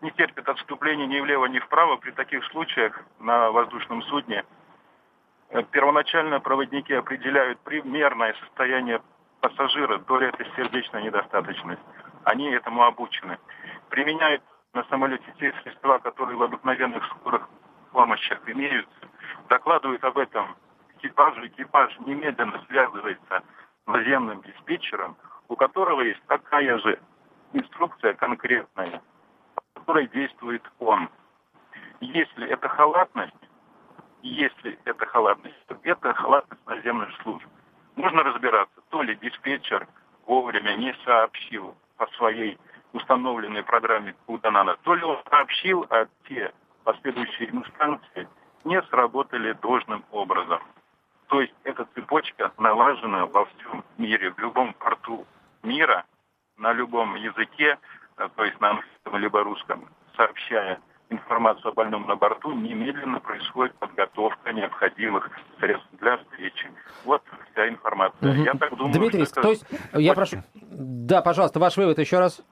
не 0.00 0.10
терпит 0.10 0.48
отступления 0.48 1.06
ни 1.06 1.20
влево, 1.20 1.46
ни 1.46 1.60
вправо. 1.60 1.96
При 1.96 2.10
таких 2.10 2.44
случаях 2.46 3.00
на 3.20 3.52
воздушном 3.52 4.02
судне 4.02 4.44
первоначально 5.70 6.40
проводники 6.40 6.92
определяют 6.92 7.60
примерное 7.60 8.34
состояние 8.44 9.00
пассажира, 9.40 9.98
то 9.98 10.18
ли 10.18 10.26
это 10.26 10.44
сердечная 10.56 11.02
недостаточность. 11.02 11.82
Они 12.24 12.50
этому 12.50 12.82
обучены. 12.82 13.38
Применяют 13.88 14.42
на 14.74 14.82
самолете 14.84 15.24
те 15.38 15.52
средства, 15.62 15.98
которые 15.98 16.36
в 16.36 16.42
обыкновенных 16.42 17.04
скорых 17.06 17.48
помощях 17.92 18.40
имеются, 18.48 19.08
докладывают 19.48 20.02
об 20.04 20.18
этом 20.18 20.56
экипажу. 20.96 21.46
Экипаж 21.46 21.98
немедленно 22.00 22.62
связывается 22.68 23.42
с 23.84 23.86
наземным 23.86 24.42
диспетчером, 24.42 25.16
у 25.48 25.56
которого 25.56 26.02
есть 26.02 26.22
такая 26.26 26.78
же 26.78 26.98
инструкция 27.52 28.14
конкретная, 28.14 29.02
по 29.54 29.62
которой 29.80 30.08
действует 30.08 30.62
он. 30.78 31.08
Если 32.00 32.48
это 32.48 32.68
халатность, 32.68 33.34
если 34.22 34.78
это 34.84 35.06
халатность, 35.06 35.66
то 35.66 35.76
это 35.82 36.14
халатность 36.14 36.66
наземных 36.66 37.10
служб. 37.22 37.46
Нужно 37.96 38.22
разбираться, 38.22 38.80
то 38.90 39.02
ли 39.02 39.14
диспетчер 39.16 39.86
вовремя 40.26 40.74
не 40.76 40.94
сообщил 41.04 41.74
по 41.96 42.06
своей 42.16 42.58
установленной 42.92 43.62
программе 43.62 44.14
куда 44.26 44.50
надо, 44.50 44.76
то 44.82 44.94
ли 44.94 45.02
он 45.02 45.18
сообщил, 45.28 45.86
а 45.90 46.06
те 46.28 46.52
последующие 46.84 47.50
инстанции 47.50 48.28
не 48.64 48.80
сработали 48.82 49.52
должным 49.60 50.04
образом. 50.10 50.60
То 51.28 51.40
есть 51.40 51.54
эта 51.64 51.86
цепочка 51.94 52.52
налажена 52.58 53.26
во 53.26 53.46
всем 53.46 53.84
мире, 53.98 54.30
в 54.32 54.38
любом 54.38 54.74
порту 54.74 55.26
мира, 55.62 56.04
на 56.58 56.72
любом 56.72 57.14
языке, 57.16 57.78
э, 58.18 58.28
то 58.36 58.44
есть 58.44 58.60
на 58.60 58.70
английском 58.70 59.16
либо 59.16 59.42
русском, 59.42 59.88
сообщая 60.16 60.78
информацию 61.08 61.70
о 61.70 61.72
больном 61.72 62.06
на 62.06 62.16
борту, 62.16 62.52
немедленно 62.52 63.20
происходит 63.20 63.74
подготовка 63.76 64.52
необходимых 64.52 65.30
средств 65.58 65.88
для 66.00 66.16
встречи. 66.18 66.70
Вот 67.04 67.22
вся 67.52 67.68
информация. 67.68 68.32
Угу. 68.32 68.42
Я 68.42 68.54
так 68.54 68.76
думаю, 68.76 68.94
Дмитрий, 68.94 69.24
что 69.24 69.40
это... 69.40 69.42
то 69.42 69.50
есть, 69.50 69.66
я 69.92 70.14
прошу... 70.14 70.42
Да, 70.54 71.22
пожалуйста, 71.22 71.60
ваш 71.60 71.76
вывод 71.76 71.98
еще 71.98 72.18
раз. 72.18 72.42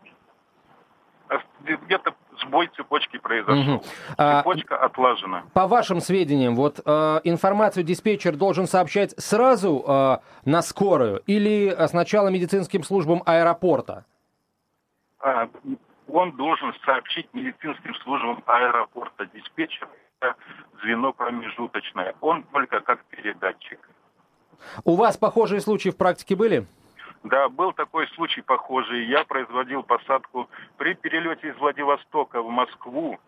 Где-то 1.65 2.15
сбой 2.43 2.71
цепочки 2.77 3.19
произошел. 3.19 3.77
Угу. 3.77 3.85
Цепочка 4.17 4.77
а, 4.77 4.87
отлажена. 4.87 5.45
По 5.53 5.67
вашим 5.67 6.01
сведениям, 6.01 6.57
вот 6.57 6.81
э, 6.85 7.21
информацию 7.25 7.85
диспетчер 7.85 8.37
должен 8.37 8.67
сообщать 8.67 9.13
сразу 9.19 9.85
э, 9.87 10.19
на 10.45 10.63
скорую 10.63 11.23
или 11.27 11.75
э, 11.77 11.89
сначала 11.89 12.29
медицинским 12.29 12.83
службам 12.83 13.23
аэропорта? 13.27 14.05
А, 15.21 15.49
он 16.09 16.33
должен 16.33 16.75
сообщить 16.85 17.29
медицинским 17.33 17.95
службам 17.97 18.43
аэропорта. 18.47 19.27
Диспетчер 19.33 19.89
это 20.21 20.37
звено 20.83 21.13
промежуточное. 21.13 22.15
Он 22.21 22.43
только 22.45 22.81
как 22.81 23.05
передатчик. 23.07 23.79
У 24.85 24.95
вас 24.95 25.17
похожие 25.17 25.61
случаи 25.61 25.89
в 25.89 25.97
практике 25.97 26.37
были? 26.37 26.67
Да, 27.23 27.49
был 27.49 27.73
такой 27.73 28.09
случай 28.09 28.41
похожий. 28.41 29.05
Я 29.07 29.25
производил 29.25 29.83
посадку 29.83 30.49
при 30.79 30.95
перелете 30.95 31.49
из 31.49 31.57
Владивостока 31.57 32.43
в 32.43 32.49
Москву. 32.49 33.19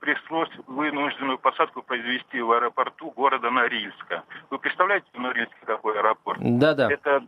Пришлось 0.00 0.50
вынужденную 0.66 1.38
посадку 1.38 1.82
произвести 1.82 2.40
в 2.40 2.52
аэропорту 2.52 3.10
города 3.10 3.50
Норильска. 3.50 4.24
Вы 4.50 4.58
представляете 4.58 5.06
в 5.12 5.18
Норильске 5.18 5.56
какой 5.64 5.98
аэропорт? 5.98 6.38
Да-да. 6.40 6.90
Это 6.90 7.20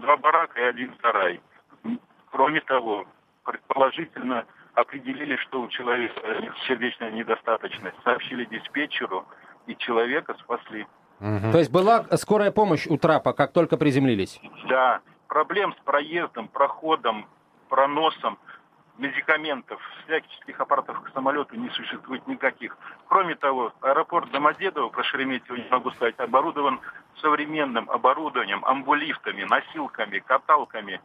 два 0.00 0.16
барака 0.16 0.60
и 0.60 0.64
один 0.64 0.94
сарай. 1.02 1.40
Кроме 2.30 2.60
того, 2.60 3.06
предположительно 3.44 4.46
определили, 4.74 5.36
что 5.36 5.60
у 5.60 5.68
человека 5.68 6.20
сердечная 6.66 7.12
недостаточность. 7.12 7.96
Сообщили 8.02 8.44
диспетчеру, 8.46 9.26
и 9.66 9.76
человека 9.76 10.34
спасли. 10.40 10.86
Угу. 11.20 11.52
То 11.52 11.58
есть 11.58 11.70
была 11.70 12.04
скорая 12.16 12.50
помощь 12.50 12.86
у 12.88 12.96
трапа, 12.98 13.32
как 13.32 13.52
только 13.52 13.76
приземлились? 13.76 14.40
Да 14.68 15.00
проблем 15.28 15.74
с 15.74 15.84
проездом, 15.84 16.48
проходом, 16.48 17.26
проносом 17.68 18.38
медикаментов, 18.98 19.80
всяческих 20.04 20.60
аппаратов 20.60 21.00
к 21.02 21.12
самолету 21.12 21.56
не 21.56 21.68
существует 21.70 22.26
никаких. 22.26 22.76
Кроме 23.08 23.34
того, 23.34 23.72
аэропорт 23.80 24.30
Домодедово, 24.30 24.88
про 24.88 25.02
Шереметьево 25.02 25.56
не 25.56 25.68
могу 25.68 25.90
сказать, 25.92 26.18
оборудован 26.18 26.80
современным 27.20 27.90
оборудованием, 27.90 28.64
амбулифтами, 28.64 29.44
носилками, 29.44 30.20
каталками. 30.20 31.00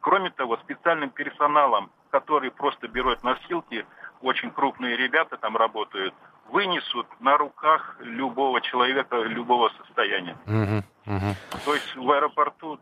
Кроме 0.00 0.30
того, 0.30 0.56
специальным 0.58 1.10
персоналом, 1.10 1.90
который 2.10 2.50
просто 2.50 2.88
берет 2.88 3.22
носилки, 3.22 3.86
очень 4.20 4.50
крупные 4.50 4.96
ребята 4.96 5.36
там 5.36 5.56
работают, 5.56 6.14
вынесут 6.48 7.06
на 7.20 7.36
руках 7.36 7.96
любого 8.00 8.60
человека, 8.60 9.16
любого 9.16 9.70
состояния. 9.78 10.36
Угу, 10.46 11.16
угу. 11.16 11.34
То 11.64 11.74
есть 11.74 11.96
в 11.96 12.10
аэропорту 12.10 12.78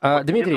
а, 0.00 0.22
Дмитрий, 0.22 0.56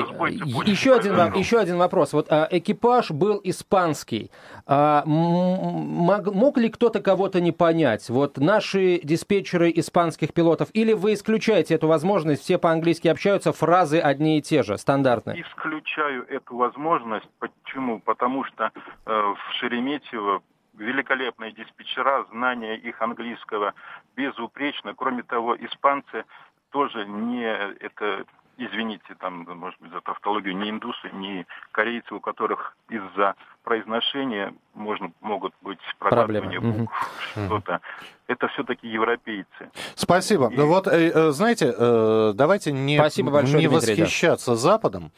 еще 0.70 0.94
один, 0.94 1.14
еще 1.34 1.58
один 1.58 1.78
вопрос. 1.78 2.12
Вот 2.12 2.30
а, 2.30 2.46
экипаж 2.50 3.10
был 3.10 3.40
испанский. 3.42 4.30
А, 4.66 5.02
мог, 5.06 6.32
мог 6.32 6.58
ли 6.58 6.68
кто-то 6.68 7.00
кого-то 7.00 7.40
не 7.40 7.50
понять? 7.50 8.10
Вот 8.10 8.36
наши 8.36 9.00
диспетчеры 9.02 9.72
испанских 9.74 10.34
пилотов, 10.34 10.68
или 10.74 10.92
вы 10.92 11.14
исключаете 11.14 11.74
эту 11.74 11.88
возможность, 11.88 12.42
все 12.42 12.58
по-английски 12.58 13.08
общаются, 13.08 13.52
фразы 13.52 13.98
одни 13.98 14.38
и 14.38 14.42
те 14.42 14.62
же, 14.62 14.76
стандартные? 14.76 15.40
Исключаю 15.40 16.26
эту 16.28 16.56
возможность. 16.56 17.28
Почему? 17.38 18.00
Потому 18.00 18.44
что 18.44 18.70
э, 19.06 19.10
в 19.10 19.38
Шереметьево 19.58 20.42
великолепные 20.80 21.52
диспетчера, 21.52 22.24
знание 22.30 22.76
их 22.76 23.00
английского 23.00 23.74
безупречно. 24.16 24.94
Кроме 24.94 25.22
того, 25.22 25.56
испанцы 25.56 26.24
тоже 26.70 27.06
не 27.06 27.44
это 27.44 28.24
извините, 28.60 29.14
там, 29.18 29.46
может 29.48 29.80
быть, 29.80 29.90
за 29.90 30.00
тавтологию, 30.00 30.56
не 30.56 30.70
индусы, 30.70 31.10
не 31.12 31.46
корейцы, 31.72 32.14
у 32.14 32.20
которых 32.20 32.76
из-за 32.88 33.34
произношения 33.64 34.54
можно, 34.74 35.12
могут 35.20 35.54
быть 35.62 35.78
прокладывания 35.98 36.60
букв, 36.60 36.92
что-то. 37.32 37.80
Это 38.26 38.48
все-таки 38.48 38.86
европейцы. 38.86 39.70
Спасибо. 39.94 40.50
И... 40.52 40.56
Ну 40.56 40.66
вот, 40.66 40.86
э, 40.86 41.10
э, 41.12 41.30
знаете, 41.30 41.74
э, 41.76 42.32
давайте 42.34 42.72
не, 42.72 42.96
Спасибо 42.96 43.30
большое, 43.30 43.62
не 43.62 43.68
Дмитрий, 43.68 43.94
восхищаться 43.94 44.52
да. 44.52 44.56
Западом 44.56 45.10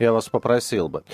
я 0.00 0.12
вас 0.12 0.28
попросил 0.28 0.88
бы. 0.88 1.04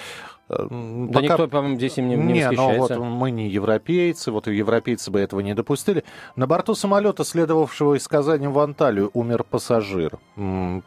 Да 0.49 0.59
Пока... 0.59 1.21
никто, 1.21 1.49
по-моему, 1.49 1.77
здесь 1.77 1.99
им 1.99 2.09
не, 2.09 2.15
не, 2.15 2.33
не 2.35 2.51
ну 2.53 2.77
вот 2.79 2.97
мы 2.97 3.33
не 3.33 3.49
европейцы, 3.49 4.31
вот 4.31 4.47
европейцы 4.47 5.11
бы 5.11 5.19
этого 5.19 5.41
не 5.41 5.55
допустили. 5.55 6.05
На 6.37 6.47
борту 6.47 6.77
самолета, 6.77 7.25
следовавшего 7.25 7.95
из 7.95 8.07
Казани 8.07 8.47
в 8.47 8.57
Анталию, 8.61 9.11
умер 9.13 9.43
пассажир. 9.43 10.19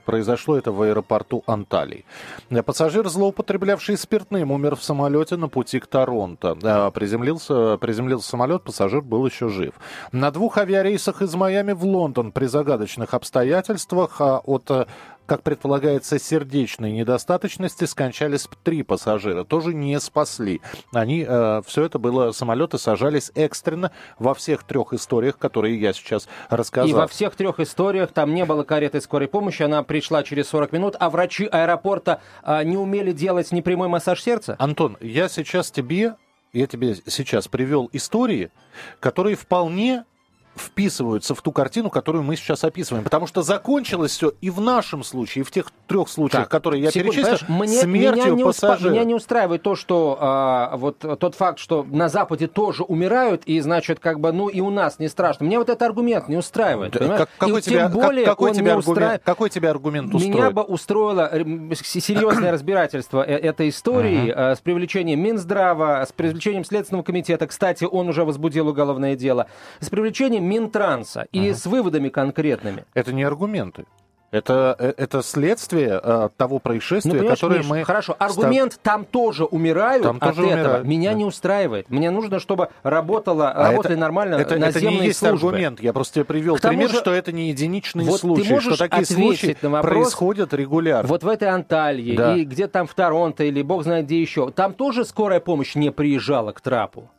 Произошло 0.06 0.58
это 0.58 0.72
в 0.72 0.82
аэропорту 0.82 1.44
Анталии. 1.46 2.06
Пассажир, 2.66 3.10
злоупотреблявший 3.10 3.98
спиртным, 3.98 4.52
умер 4.52 4.78
в 4.78 4.84
самолете 4.84 5.36
на 5.36 5.50
пути 5.50 5.82
к 5.82 5.88
Торонто. 5.88 6.56
Приземлился, 6.92 7.78
приземлился 7.78 8.30
самолет, 8.30 8.64
пассажир 8.64 9.02
был 9.02 9.26
еще 9.26 9.50
жив. 9.50 9.74
На 10.14 10.32
двух 10.32 10.58
авиарейсах 10.58 11.22
из 11.22 11.36
Майами 11.36 11.74
в 11.74 11.84
Лондон 11.84 12.32
при 12.32 12.46
загадочных 12.46 13.14
обстоятельствах 13.14 14.22
а 14.22 14.40
от 14.40 14.88
как 15.30 15.44
предполагается, 15.44 16.18
сердечной 16.18 16.92
недостаточности 16.92 17.84
скончались 17.84 18.48
три 18.64 18.82
пассажира. 18.82 19.44
Тоже 19.44 19.76
не 19.76 20.00
спасли. 20.00 20.60
Они, 20.92 21.24
э, 21.26 21.62
все 21.68 21.84
это 21.84 22.00
было, 22.00 22.32
самолеты 22.32 22.80
сажались 22.80 23.32
экстренно 23.36 23.92
во 24.18 24.34
всех 24.34 24.64
трех 24.64 24.92
историях, 24.94 25.38
которые 25.38 25.80
я 25.80 25.94
сейчас 25.94 26.28
рассказал. 26.50 26.90
И 26.90 26.94
во 26.94 27.08
всех 27.08 27.36
трех 27.36 27.60
историях 27.60 28.12
там 28.12 28.34
не 28.34 28.44
было 28.44 28.64
кареты 28.64 29.00
скорой 29.02 29.28
помощи, 29.28 29.62
она 29.62 29.84
пришла 29.84 30.24
через 30.24 30.48
40 30.50 30.72
минут, 30.72 30.96
а 31.00 31.12
врачи 31.12 31.46
аэропорта 31.46 32.22
э, 32.44 32.64
не 32.64 32.78
умели 32.78 33.12
делать 33.12 33.52
непрямой 33.52 33.88
массаж 33.88 34.24
сердца? 34.24 34.56
Антон, 34.58 34.98
я 35.00 35.30
сейчас 35.30 35.70
тебе 35.70 36.16
я 36.54 36.66
тебе 36.66 36.96
сейчас 37.06 37.48
привел 37.48 37.92
истории, 37.94 38.50
которые 39.00 39.36
вполне 39.36 40.06
вписываются 40.56 41.36
в 41.36 41.42
ту 41.42 41.52
картину, 41.52 41.90
которую 41.90 42.24
мы 42.24 42.36
сейчас 42.36 42.64
описываем. 42.64 43.04
Потому 43.04 43.28
что 43.28 43.42
закончилось 43.42 44.12
все 44.12 44.34
и 44.42 44.50
в 44.50 44.60
нашем 44.60 45.04
случае, 45.04 45.44
и 45.44 45.46
в 45.46 45.52
тех 45.52 45.72
трех 45.88 46.10
случаях, 46.10 46.44
так, 46.44 46.52
которые 46.52 46.84
я 46.84 46.92
секунду, 46.92 47.14
перечислил, 47.14 47.56
мне, 47.56 47.80
смертью 47.80 48.26
меня 48.26 48.36
не 48.36 48.44
пассажира. 48.44 48.92
Меня 48.92 49.04
не 49.04 49.16
устраивает 49.16 49.64
то, 49.64 49.76
что 49.76 50.18
а, 50.20 50.76
вот 50.78 51.00
тот 51.00 51.36
факт, 51.36 51.60
что 51.60 51.86
на 51.90 52.10
Западе 52.10 52.48
тоже 52.48 52.84
умирают, 52.84 53.44
и 53.46 53.60
значит, 53.62 54.00
как 54.00 54.20
бы, 54.20 54.32
ну 54.32 54.50
и 54.50 54.60
у 54.60 54.70
нас 54.70 55.00
не 55.00 55.08
страшно. 55.08 55.46
Мне 55.46 55.58
вот 55.58 55.70
этот 55.70 55.82
аргумент 55.82 56.28
не 56.28 56.38
устраивает. 56.38 56.98
Как, 56.98 57.30
какой, 57.38 57.60
и 57.60 57.62
тебя, 57.62 57.90
тем 57.90 57.94
более 57.94 58.26
как, 58.26 58.34
какой, 58.34 58.52
тебе 58.52 58.72
аргумент, 58.72 58.88
устраив... 58.88 59.22
какой 59.24 59.50
тебе 59.50 59.70
аргумент 59.70 60.14
устроит? 60.14 60.36
Меня 60.36 60.52
бы 60.52 60.64
устроило 60.64 61.32
серьезное 61.74 62.52
разбирательство 62.52 63.24
э, 63.24 63.36
этой 63.38 63.70
истории 63.70 64.34
uh-huh. 64.34 64.56
с 64.56 64.60
привлечением 64.60 65.22
Минздрава, 65.22 66.06
с 66.06 66.12
привлечением 66.12 66.66
Следственного 66.66 67.04
комитета. 67.04 67.48
Кстати, 67.48 67.86
он 67.86 68.10
уже 68.10 68.26
возбудил 68.26 68.68
уголовное 68.68 69.16
дело. 69.16 69.48
С 69.80 69.90
привлечением 69.90 70.49
Минтранса 70.50 71.28
и 71.32 71.54
с 71.54 71.66
выводами 71.66 72.10
конкретными. 72.10 72.86
Это 72.94 73.14
не 73.14 73.24
аргументы. 73.24 73.86
Это, 74.32 74.76
э, 74.78 74.94
это 74.98 75.24
следствие 75.24 76.00
э, 76.02 76.30
того 76.38 76.60
происшествия, 76.60 77.22
ну, 77.22 77.28
которое 77.30 77.60
Миш, 77.60 77.68
мы... 77.68 77.84
Хорошо, 77.84 78.16
аргумент 78.20 78.74
став... 78.74 78.84
там 78.84 79.06
тоже 79.06 79.46
умирают 79.46 80.04
там 80.04 80.18
от 80.18 80.36
тоже 80.36 80.48
этого. 80.48 80.64
Умирают. 80.64 80.88
Меня 80.88 81.12
да. 81.12 81.18
не 81.18 81.26
устраивает. 81.26 81.90
Мне 81.90 82.12
нужно, 82.12 82.40
чтобы 82.40 82.70
работала, 82.84 83.50
а 83.50 83.72
работали 83.72 83.94
это, 83.94 84.02
нормально 84.02 84.36
это, 84.36 84.58
наземные 84.58 84.70
это 84.70 85.02
не 85.02 85.08
есть 85.08 85.20
службы. 85.20 85.50
аргумент. 85.50 85.82
Я 85.82 85.94
просто 85.94 86.16
тебе 86.16 86.26
привел 86.26 86.58
К 86.58 86.62
пример, 86.62 86.90
же, 86.90 86.98
что 86.98 87.12
это 87.12 87.32
не 87.32 87.50
единичные 87.50 88.06
вот 88.06 88.20
случаи, 88.20 88.60
что 88.60 88.78
такие 88.78 89.06
случаи 89.06 89.58
на 89.64 89.70
вопрос, 89.70 89.92
происходят 89.92 90.54
регулярно. 90.54 91.10
Вот 91.10 91.24
в 91.24 91.28
этой 91.28 91.48
Анталии 91.48 92.16
да. 92.16 92.36
и 92.36 92.44
где 92.44 92.68
там 92.68 92.86
в 92.86 92.94
Торонто 92.94 93.44
или 93.44 93.64
бог 93.64 93.84
знает 93.84 94.06
где 94.06 94.22
еще, 94.22 94.52
там 94.52 94.74
тоже 94.74 95.06
скорая 95.06 95.40
помощь 95.40 95.74
не 95.74 95.92
приезжала 95.92 96.52
к 96.52 96.62
трапу. 96.62 97.10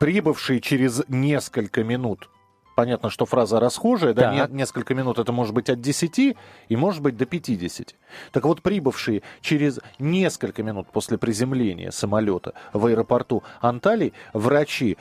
Прибывший 0.00 0.60
через 0.60 1.04
несколько 1.08 1.84
минут 1.84 2.28
понятно, 2.76 3.10
что 3.10 3.26
фраза 3.26 3.58
расхожая, 3.58 4.14
да, 4.14 4.32
не, 4.32 4.54
несколько 4.54 4.94
минут 4.94 5.18
это 5.18 5.32
может 5.32 5.52
быть 5.52 5.68
от 5.68 5.80
10 5.80 6.18
и 6.18 6.36
может 6.76 7.02
быть 7.02 7.16
до 7.16 7.26
50. 7.26 7.96
Так 8.30 8.44
вот, 8.44 8.62
прибывшие 8.62 9.22
через 9.40 9.80
несколько 9.98 10.62
минут 10.62 10.86
после 10.92 11.18
приземления 11.18 11.90
самолета 11.90 12.52
в 12.72 12.86
аэропорту 12.86 13.42
Анталии, 13.60 14.12
врачи 14.32 14.98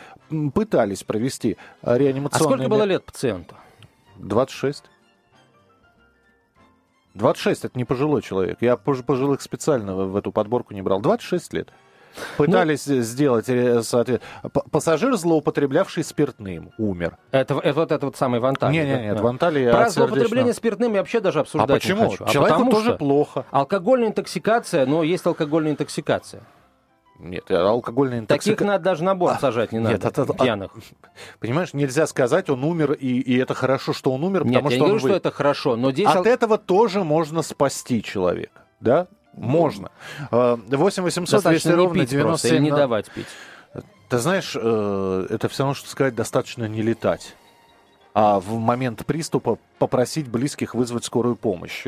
пытались 0.54 1.04
провести 1.04 1.58
реанимационные... 1.84 2.56
А 2.56 2.58
сколько 2.58 2.70
было 2.70 2.84
лет 2.84 3.04
пациенту? 3.04 3.56
26. 4.16 4.86
26 7.14 7.66
это 7.66 7.78
не 7.78 7.86
пожилой 7.86 8.22
человек. 8.22 8.58
Я 8.62 8.78
пожилых 8.78 9.42
специально 9.42 9.96
в 9.96 10.16
эту 10.16 10.32
подборку 10.32 10.74
не 10.74 10.82
брал. 10.82 11.02
26 11.02 11.54
лет. 11.54 11.70
Пытались 12.38 12.88
ну, 12.88 13.02
сделать, 13.02 13.50
э, 13.50 13.82
соответственно, 13.84 14.50
пассажир, 14.72 15.16
злоупотреблявший 15.16 16.04
спиртным, 16.04 16.72
умер. 16.78 17.18
Это, 17.32 17.60
это 17.60 17.80
вот 17.80 17.92
это 17.92 18.06
вот 18.06 18.16
самый 18.16 18.40
в 18.40 18.46
Анталии. 18.46 18.78
Нет, 18.78 18.88
нет, 18.88 19.02
нет, 19.02 19.16
да. 19.18 19.24
в 19.24 19.28
Анталии 19.28 19.72
Про 19.72 19.90
злоупотребление 19.90 20.54
спиртным 20.54 20.94
я 20.94 21.00
вообще 21.00 21.20
даже 21.20 21.40
обсуждать 21.40 21.70
а 21.70 21.74
почему? 21.74 22.04
не 22.04 22.10
хочу. 22.10 22.26
А 22.26 22.30
Человеку 22.30 22.72
тоже 22.72 22.94
плохо. 22.94 23.46
Алкогольная 23.52 24.10
интоксикация, 24.10 24.86
но 24.86 25.04
есть 25.04 25.26
алкогольная 25.26 25.72
интоксикация. 25.72 26.44
Нет, 27.18 27.50
алкогольный 27.50 28.20
интоксикация... 28.20 28.56
Таких 28.56 28.68
надо 28.68 28.84
даже 28.84 29.04
на 29.04 29.16
борт 29.16 29.40
сажать, 29.40 29.72
не 29.72 29.80
надо, 29.80 29.96
Нет, 29.96 30.06
это, 30.06 30.34
пьяных. 30.34 30.72
Понимаешь, 31.40 31.74
нельзя 31.74 32.08
сказать, 32.08 32.50
он 32.50 32.64
умер, 32.64 32.94
и, 32.94 33.20
и 33.20 33.38
это 33.38 33.54
хорошо, 33.54 33.94
что 33.94 34.12
он 34.12 34.24
умер, 34.24 34.46
Нет, 34.46 34.56
потому 34.56 34.70
я 34.70 34.76
что 34.76 34.86
не 34.86 34.90
говорю, 34.90 35.00
что 35.00 35.16
это 35.16 35.32
хорошо, 35.32 35.76
но 35.78 35.92
здесь... 35.92 36.08
От 36.08 36.28
этого 36.28 36.58
тоже 36.58 37.04
можно 37.04 37.42
спасти 37.42 38.04
человека, 38.04 38.64
да? 38.82 39.08
Можно. 39.36 39.92
8 40.32 41.04
800 41.04 41.44
200 41.44 41.68
ровно 41.70 42.06
97... 42.06 42.64
не 42.64 42.72
давать 42.72 43.12
пить. 43.12 43.28
Ты 44.08 44.20
знаешь, 44.20 44.56
э, 44.56 45.28
это 45.30 45.50
все 45.50 45.64
равно, 45.64 45.74
что 45.74 45.90
сказать, 45.90 46.14
достаточно 46.14 46.66
не 46.66 46.84
летать 46.84 47.36
а 48.16 48.40
в 48.40 48.58
момент 48.58 49.06
приступа 49.06 49.58
попросить 49.78 50.32
близких 50.32 50.74
вызвать 50.74 51.04
скорую 51.04 51.36
помощь. 51.36 51.84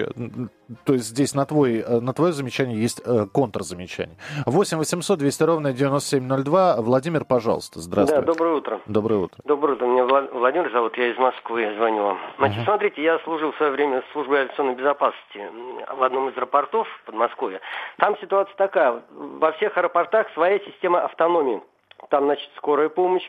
То 0.83 0.93
есть 0.93 1.05
здесь 1.05 1.33
на, 1.33 1.45
твой, 1.45 1.77
э, 1.79 2.01
на 2.01 2.11
твое 2.11 2.33
замечание 2.33 2.77
есть 2.79 3.01
э, 3.05 3.25
контрзамечание. 3.33 4.17
8 4.45 4.77
800 4.77 5.19
200 5.19 5.43
ровно 5.43 5.71
9702. 5.71 6.81
Владимир, 6.81 7.23
пожалуйста, 7.23 7.79
здравствуйте. 7.79 8.25
Да, 8.25 8.33
доброе 8.33 8.55
утро. 8.55 8.81
Доброе 8.87 9.19
утро. 9.21 9.39
Доброе 9.45 9.73
утро. 9.75 9.85
Меня 9.85 10.03
Владимир 10.03 10.69
зовут, 10.73 10.97
я 10.97 11.11
из 11.11 11.17
Москвы, 11.17 11.61
я 11.61 11.73
звоню 11.75 12.03
вам. 12.03 12.19
Значит, 12.37 12.59
uh-huh. 12.59 12.65
смотрите, 12.65 13.01
я 13.01 13.19
служил 13.19 13.53
в 13.53 13.55
свое 13.55 13.71
время 13.71 14.01
в 14.01 14.11
службе 14.11 14.39
авиационной 14.39 14.75
безопасности 14.75 15.49
в 15.95 16.03
одном 16.03 16.27
из 16.27 16.35
аэропортов 16.35 16.89
в 16.89 17.05
Подмосковье. 17.05 17.61
Там 17.99 18.17
ситуация 18.19 18.53
такая. 18.57 19.01
Во 19.11 19.53
всех 19.53 19.77
аэропортах 19.77 20.27
своя 20.33 20.59
система 20.59 21.05
автономии. 21.05 21.61
Там, 22.09 22.25
значит, 22.25 22.49
скорая 22.57 22.89
помощь, 22.89 23.27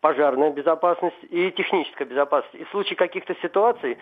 пожарная 0.00 0.50
безопасность 0.50 1.16
и 1.30 1.50
техническая 1.52 2.06
безопасность. 2.06 2.54
И 2.54 2.64
в 2.64 2.70
случае 2.70 2.96
каких-то 2.96 3.34
ситуаций, 3.42 3.98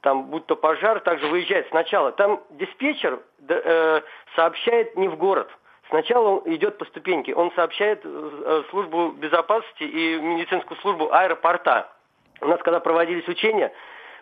там, 0.00 0.26
будь 0.26 0.46
то 0.46 0.56
пожар, 0.56 1.00
также 1.00 1.26
выезжает 1.26 1.66
сначала. 1.70 2.12
Там 2.12 2.40
диспетчер 2.50 3.20
э, 3.48 4.00
сообщает 4.36 4.96
не 4.96 5.08
в 5.08 5.16
город. 5.16 5.48
Сначала 5.88 6.40
он 6.40 6.54
идет 6.54 6.78
по 6.78 6.84
ступеньке. 6.84 7.34
Он 7.34 7.50
сообщает 7.52 8.02
э, 8.04 8.62
службу 8.70 9.10
безопасности 9.12 9.84
и 9.84 10.20
медицинскую 10.20 10.78
службу 10.80 11.12
аэропорта. 11.12 11.90
У 12.40 12.46
нас, 12.46 12.60
когда 12.62 12.78
проводились 12.78 13.26
учения, 13.26 13.72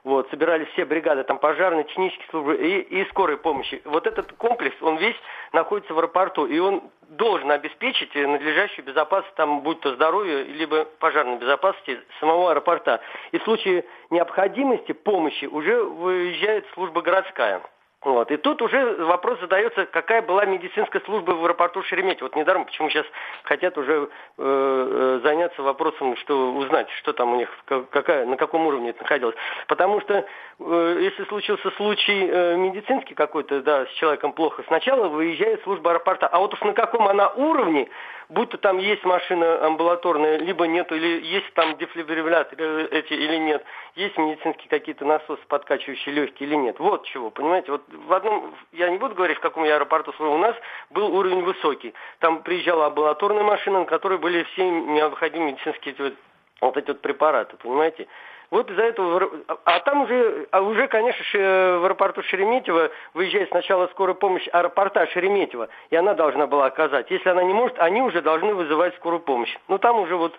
вот, 0.07 0.31
собирались 0.31 0.69
все 0.69 0.85
бригады, 0.85 1.25
там 1.25 1.39
пожарные, 1.39 1.83
технические 1.83 2.29
службы 2.31 2.55
и, 2.55 2.79
и 2.79 3.05
скорой 3.07 3.37
помощи. 3.39 3.83
Вот 3.85 4.07
этот 4.07 4.33
комплекс, 4.35 4.77
он 4.81 4.99
весь 4.99 5.17
находится 5.53 5.93
в 5.95 5.99
аэропорту, 5.99 6.47
и 6.47 6.61
он 6.61 6.85
должен 7.09 7.51
обеспечить 7.51 8.15
надлежащую 8.15 8.85
безопасность, 8.85 9.35
там, 9.35 9.63
будь 9.63 9.81
то 9.81 9.97
здоровье, 9.97 10.45
либо 10.45 10.85
пожарной 10.85 11.39
безопасности 11.39 11.99
самого 12.21 12.53
аэропорта. 12.53 13.01
И 13.33 13.39
в 13.39 13.43
случае 13.43 13.85
необходимости 14.11 14.93
помощи 14.93 15.47
уже 15.47 15.83
выезжает 15.83 16.65
служба 16.75 17.03
городская. 17.03 17.61
Вот. 18.03 18.31
И 18.31 18.37
тут 18.37 18.61
уже 18.63 19.05
вопрос 19.05 19.41
задается, 19.41 19.87
какая 19.87 20.23
была 20.23 20.45
медицинская 20.45 21.03
служба 21.03 21.33
в 21.33 21.45
аэропорту 21.45 21.83
Шереметьево. 21.83 22.27
Вот 22.27 22.37
недаром, 22.37 22.67
почему 22.67 22.91
сейчас 22.91 23.07
хотят 23.43 23.77
уже 23.79 23.93
э, 23.93 24.09
э, 24.39 25.21
заняться 25.23 25.63
вопросом, 25.63 26.17
что 26.19 26.53
узнать, 26.53 26.89
что 26.99 27.15
там 27.15 27.33
у 27.33 27.37
них, 27.37 27.49
какая, 27.91 28.27
на 28.27 28.37
каком 28.37 28.67
уровне 28.67 28.91
это 28.91 29.03
находилось. 29.03 29.35
Потому 29.67 30.01
что 30.03 30.25
э, 30.59 30.99
если 31.01 31.25
случился 31.25 31.71
случай 31.73 32.29
э, 32.31 32.57
медицинский 32.57 33.15
какой-то, 33.15 33.63
да, 33.63 33.87
с 33.87 33.91
человеком 33.95 34.33
плохо, 34.33 34.63
сначала 34.67 35.09
выезжает 35.09 35.63
служба 35.63 35.91
аэропорта. 35.91 36.27
А 36.27 36.39
вот 36.39 36.53
уж 36.53 36.61
на 36.61 36.75
каком 36.75 37.09
она 37.09 37.29
уровне, 37.31 37.89
будь 38.29 38.51
то 38.51 38.59
там 38.59 38.79
есть 38.79 39.05
машина 39.05 39.65
амбулаторная, 39.65 40.39
либо 40.39 40.67
нет, 40.67 40.91
или 40.93 41.25
есть 41.25 41.53
там 41.55 41.77
дефибрилляторы 41.77 42.87
эти 42.91 43.13
или 43.13 43.37
нет, 43.37 43.65
есть 43.95 44.17
медицинские 44.19 44.69
какие-то 44.69 45.05
насосы, 45.05 45.43
подкачивающие 45.49 46.15
легкие 46.15 46.49
или 46.49 46.57
нет. 46.57 46.79
Вот 46.79 47.05
чего, 47.07 47.31
понимаете, 47.31 47.73
вот 47.73 47.83
в 47.89 48.13
одном, 48.13 48.55
я 48.73 48.91
не 48.91 48.99
буду 48.99 49.15
говорить, 49.15 49.39
в 49.39 49.41
каком 49.41 49.65
я 49.65 49.77
аэропорту 49.77 50.13
служил, 50.15 50.35
у 50.35 50.39
нас 50.39 50.57
был 50.91 51.15
уровень 51.15 51.43
высокий. 51.43 51.95
Там 52.19 52.43
приезжала 52.43 52.87
амбулаторная 52.87 53.45
машина, 53.45 53.81
на 53.81 53.87
которой 53.87 54.19
были 54.19 54.43
все 54.45 54.69
необходимые 54.69 55.53
медицинские 55.53 56.15
вот 56.61 56.77
эти 56.77 56.89
вот 56.89 57.01
препараты, 57.01 57.57
понимаете. 57.57 58.07
Вот 58.51 58.71
из-за 58.71 58.83
этого, 58.83 59.29
а 59.65 59.81
там 59.81 60.03
уже, 60.03 60.47
а 60.53 60.61
уже, 60.61 60.87
конечно, 60.89 61.25
в 61.33 61.85
аэропорту 61.85 62.23
Шереметьево 62.23 62.91
выезжает 63.15 63.49
сначала 63.51 63.89
скорая 63.89 64.15
помощь 64.15 64.47
аэропорта 64.53 65.07
Шереметьево, 65.09 65.69
и 65.91 65.97
она 65.97 66.15
должна 66.15 66.47
была 66.47 66.67
оказать. 66.67 67.11
Если 67.11 67.29
она 67.29 67.43
не 67.43 67.55
может, 67.55 67.79
они 67.79 68.03
уже 68.03 68.23
должны 68.23 68.55
вызывать 68.55 68.95
скорую 68.97 69.21
помощь. 69.21 69.55
Ну 69.69 69.79
там 69.79 69.99
уже 69.99 70.17
вот, 70.17 70.33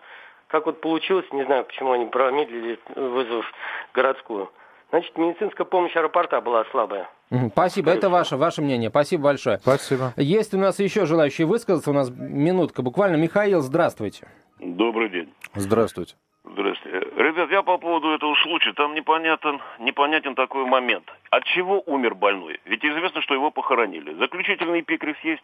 как 0.47 0.65
вот 0.65 0.79
получилось, 0.79 1.25
не 1.31 1.43
знаю, 1.43 1.65
почему 1.65 1.91
они 1.91 2.05
промедлили, 2.05 2.79
вызвав 2.95 3.45
городскую. 3.93 4.49
Значит, 4.89 5.17
медицинская 5.17 5.65
помощь 5.65 5.95
аэропорта 5.97 6.39
была 6.39 6.63
слабая. 6.71 7.09
Спасибо, 7.51 7.91
это 7.91 8.09
ваше, 8.09 8.37
ваше 8.37 8.61
мнение. 8.61 8.89
Спасибо 8.89 9.25
большое. 9.25 9.57
Спасибо. 9.57 10.13
Есть 10.15 10.53
у 10.53 10.57
нас 10.57 10.79
еще 10.79 11.05
желающие 11.05 11.45
высказаться. 11.45 11.89
У 11.89 11.93
нас 11.93 12.09
минутка 12.09 12.81
буквально. 12.81 13.17
Михаил, 13.17 13.59
здравствуйте. 13.59 14.29
Добрый 14.59 15.09
день. 15.09 15.33
Здравствуйте. 15.53 16.15
Здравствуйте. 16.51 17.07
Ребят, 17.17 17.51
я 17.51 17.61
по 17.63 17.77
поводу 17.77 18.09
этого 18.11 18.35
случая, 18.35 18.73
там 18.73 18.93
непонятен, 18.93 19.61
непонятен 19.79 20.35
такой 20.35 20.65
момент. 20.65 21.05
От 21.29 21.43
чего 21.45 21.81
умер 21.85 22.15
больной? 22.15 22.59
Ведь 22.65 22.83
известно, 22.83 23.21
что 23.21 23.33
его 23.33 23.51
похоронили. 23.51 24.13
Заключительный 24.13 24.81
эпикриз 24.81 25.17
есть? 25.23 25.43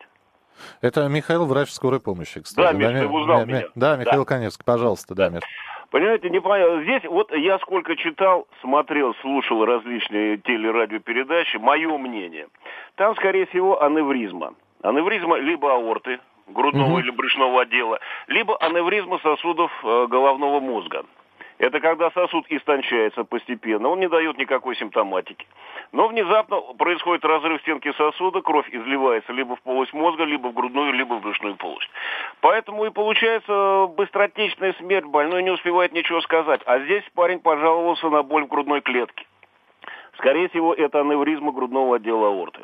Это 0.82 1.08
Михаил, 1.08 1.46
врач 1.46 1.70
скорой 1.70 2.00
помощи, 2.00 2.42
кстати. 2.42 2.66
Да, 2.66 2.72
Миш, 2.74 3.00
ты 3.00 3.08
узнал 3.08 3.39
да, 3.39 3.46
меня. 3.46 3.63
Да, 3.76 3.98
Михаил 3.98 4.24
да. 4.24 4.36
Коневский, 4.36 4.63
пожалуйста, 4.63 5.16
да, 5.16 5.30
Миш. 5.30 5.42
Понимаете, 5.89 6.30
непонятно. 6.30 6.84
Здесь 6.84 7.04
вот 7.06 7.32
я 7.36 7.60
сколько 7.60 7.96
читал, 7.96 8.48
смотрел, 8.62 9.13
слушал 9.22 9.66
различные 9.66 10.38
телерадиопередачи, 10.38 11.58
мое 11.58 11.98
мнение. 11.98 12.48
Там, 12.96 13.16
скорее 13.16 13.46
всего, 13.48 13.82
аневризма. 13.82 14.54
Аневризма 14.82 15.38
либо 15.38 15.72
аорты, 15.72 16.20
грудного 16.47 16.91
угу. 16.91 16.99
или 16.99 17.12
брюшного 17.12 17.62
отдела, 17.62 17.99
либо 18.27 18.58
аневризма 18.58 19.19
сосудов 19.19 19.71
э, 19.84 20.08
головного 20.08 20.60
мозга. 20.60 21.06
Это 21.60 21.79
когда 21.79 22.12
сосуд 22.12 22.45
истончается 22.49 23.23
постепенно, 23.23 23.88
он 23.88 23.99
не 23.99 24.10
дает 24.10 24.38
никакой 24.38 24.75
симптоматики. 24.75 25.45
Но 25.91 26.08
внезапно 26.08 26.60
происходит 26.77 27.23
разрыв 27.23 27.62
стенки 27.62 27.91
сосуда, 27.93 28.41
кровь 28.41 28.67
изливается 28.71 29.32
либо 29.32 29.56
в 29.56 29.62
полость 29.62 29.93
мозга, 29.93 30.23
либо 30.23 30.47
в 30.47 30.53
грудную, 30.53 30.91
либо 30.93 31.13
в 31.13 31.21
брюшную 31.21 31.56
полость. 31.56 31.89
Поэтому 32.41 32.86
и 32.86 32.89
получается 32.89 33.88
быстротечная 33.95 34.73
смерть, 34.73 35.06
больной 35.06 35.43
не 35.43 35.51
успевает 35.51 35.93
ничего 35.93 36.21
сказать. 36.21 36.62
А 36.65 36.79
здесь 36.79 37.03
парень 37.13 37.39
пожаловался 37.39 38.10
на 38.10 38.23
боль 38.23 38.45
в 38.45 38.47
грудной 38.47 38.82
клетке. 38.82 39.25
Скорее 40.17 40.49
всего, 40.49 40.73
это 40.73 41.01
аневризма 41.01 41.51
грудного 41.51 41.95
отдела 41.95 42.27
аорты. 42.27 42.62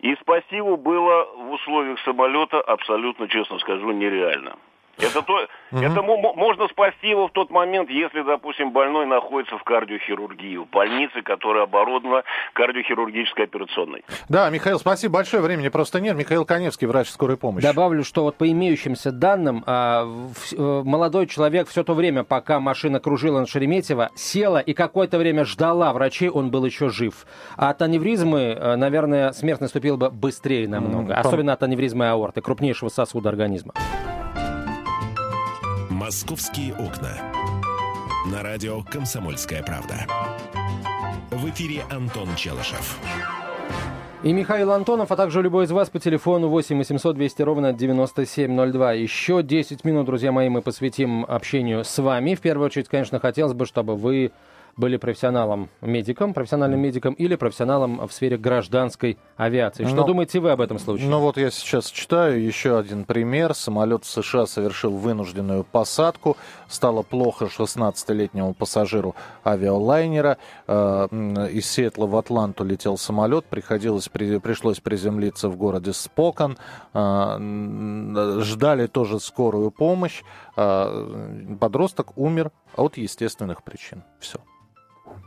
И 0.00 0.14
спасти 0.16 0.56
его 0.56 0.76
было 0.76 1.24
в 1.34 1.50
условиях 1.52 1.98
самолета 2.00 2.60
абсолютно, 2.60 3.28
честно 3.28 3.58
скажу, 3.58 3.90
нереально. 3.90 4.56
Это, 4.98 5.22
то, 5.22 5.34
угу. 5.72 5.80
это 5.82 6.02
можно 6.02 6.68
спасти 6.68 7.08
его 7.08 7.28
в 7.28 7.32
тот 7.32 7.50
момент, 7.50 7.88
если, 7.90 8.22
допустим, 8.22 8.72
больной 8.72 9.06
находится 9.06 9.56
в 9.56 9.62
кардиохирургии, 9.62 10.56
в 10.56 10.66
больнице, 10.66 11.22
которая 11.22 11.64
оборудована 11.64 12.24
кардиохирургической 12.54 13.44
операционной. 13.44 14.04
Да, 14.28 14.50
Михаил, 14.50 14.78
спасибо 14.78 15.14
большое. 15.14 15.42
Времени 15.42 15.68
просто 15.68 16.00
нет. 16.00 16.16
Михаил 16.16 16.44
Коневский, 16.44 16.86
врач 16.86 17.08
скорой 17.08 17.36
помощи. 17.36 17.64
Добавлю, 17.64 18.02
что 18.02 18.24
вот 18.24 18.36
по 18.36 18.50
имеющимся 18.50 19.12
данным, 19.12 19.62
а, 19.66 20.04
э, 20.04 20.82
молодой 20.84 21.26
человек 21.26 21.68
все 21.68 21.84
то 21.84 21.94
время, 21.94 22.24
пока 22.24 22.58
машина 22.58 22.98
кружила 23.00 23.40
на 23.40 23.46
Шереметьево, 23.46 24.10
села 24.14 24.58
и 24.58 24.74
какое-то 24.74 25.18
время 25.18 25.44
ждала 25.44 25.92
врачей, 25.92 26.28
он 26.28 26.50
был 26.50 26.64
еще 26.64 26.88
жив. 26.88 27.26
А 27.56 27.70
от 27.70 27.82
аневризмы, 27.82 28.40
э, 28.40 28.76
наверное, 28.76 29.32
смерть 29.32 29.60
наступила 29.60 29.96
бы 29.96 30.10
быстрее 30.10 30.68
намного. 30.68 31.14
Особенно 31.14 31.52
от 31.52 31.62
аневризмы 31.62 32.08
аорты, 32.08 32.40
крупнейшего 32.40 32.88
сосуда 32.88 33.28
организма. 33.28 33.72
«Московские 36.08 36.72
окна». 36.72 37.10
На 38.32 38.42
радио 38.42 38.82
«Комсомольская 38.82 39.62
правда». 39.62 40.06
В 41.30 41.50
эфире 41.50 41.82
Антон 41.90 42.34
Челышев. 42.34 42.98
И 44.22 44.32
Михаил 44.32 44.72
Антонов, 44.72 45.12
а 45.12 45.16
также 45.16 45.42
любой 45.42 45.66
из 45.66 45.70
вас 45.70 45.90
по 45.90 45.98
телефону 45.98 46.48
8 46.48 46.78
800 46.78 47.14
200 47.14 47.42
ровно 47.42 47.72
9702. 47.74 48.92
Еще 48.94 49.42
10 49.42 49.84
минут, 49.84 50.06
друзья 50.06 50.32
мои, 50.32 50.48
мы 50.48 50.62
посвятим 50.62 51.26
общению 51.26 51.84
с 51.84 51.98
вами. 51.98 52.34
В 52.34 52.40
первую 52.40 52.64
очередь, 52.68 52.88
конечно, 52.88 53.20
хотелось 53.20 53.52
бы, 53.52 53.66
чтобы 53.66 53.94
вы 53.94 54.32
были 54.78 54.96
профессионалом-медиком, 54.96 56.32
профессиональным 56.32 56.80
медиком 56.80 57.14
или 57.14 57.34
профессионалом 57.34 58.06
в 58.06 58.12
сфере 58.12 58.38
гражданской 58.38 59.18
авиации. 59.36 59.84
Что 59.84 59.96
Но, 59.96 60.02
ну, 60.02 60.06
думаете 60.06 60.38
вы 60.38 60.52
об 60.52 60.60
этом 60.60 60.78
случае? 60.78 61.08
Ну 61.08 61.18
вот 61.18 61.36
я 61.36 61.50
сейчас 61.50 61.90
читаю 61.90 62.42
еще 62.42 62.78
один 62.78 63.04
пример. 63.04 63.54
Самолет 63.54 64.04
США 64.04 64.46
совершил 64.46 64.92
вынужденную 64.92 65.64
посадку. 65.64 66.36
Стало 66.68 67.02
плохо 67.02 67.46
16-летнему 67.46 68.54
пассажиру 68.54 69.16
авиалайнера. 69.44 70.38
Э, 70.68 71.08
из 71.52 71.68
Сиэтла 71.68 72.06
в 72.06 72.16
Атланту 72.16 72.64
летел 72.64 72.96
самолет. 72.96 73.46
Приходилось, 73.46 74.08
при, 74.08 74.38
пришлось 74.38 74.78
приземлиться 74.78 75.48
в 75.48 75.56
городе 75.56 75.92
Спокон. 75.92 76.56
Э, 76.94 78.38
ждали 78.42 78.86
тоже 78.86 79.18
скорую 79.18 79.72
помощь. 79.72 80.22
Э, 80.56 81.56
подросток 81.58 82.16
умер 82.16 82.52
от 82.76 82.96
естественных 82.96 83.64
причин. 83.64 84.04
Все. 84.20 84.38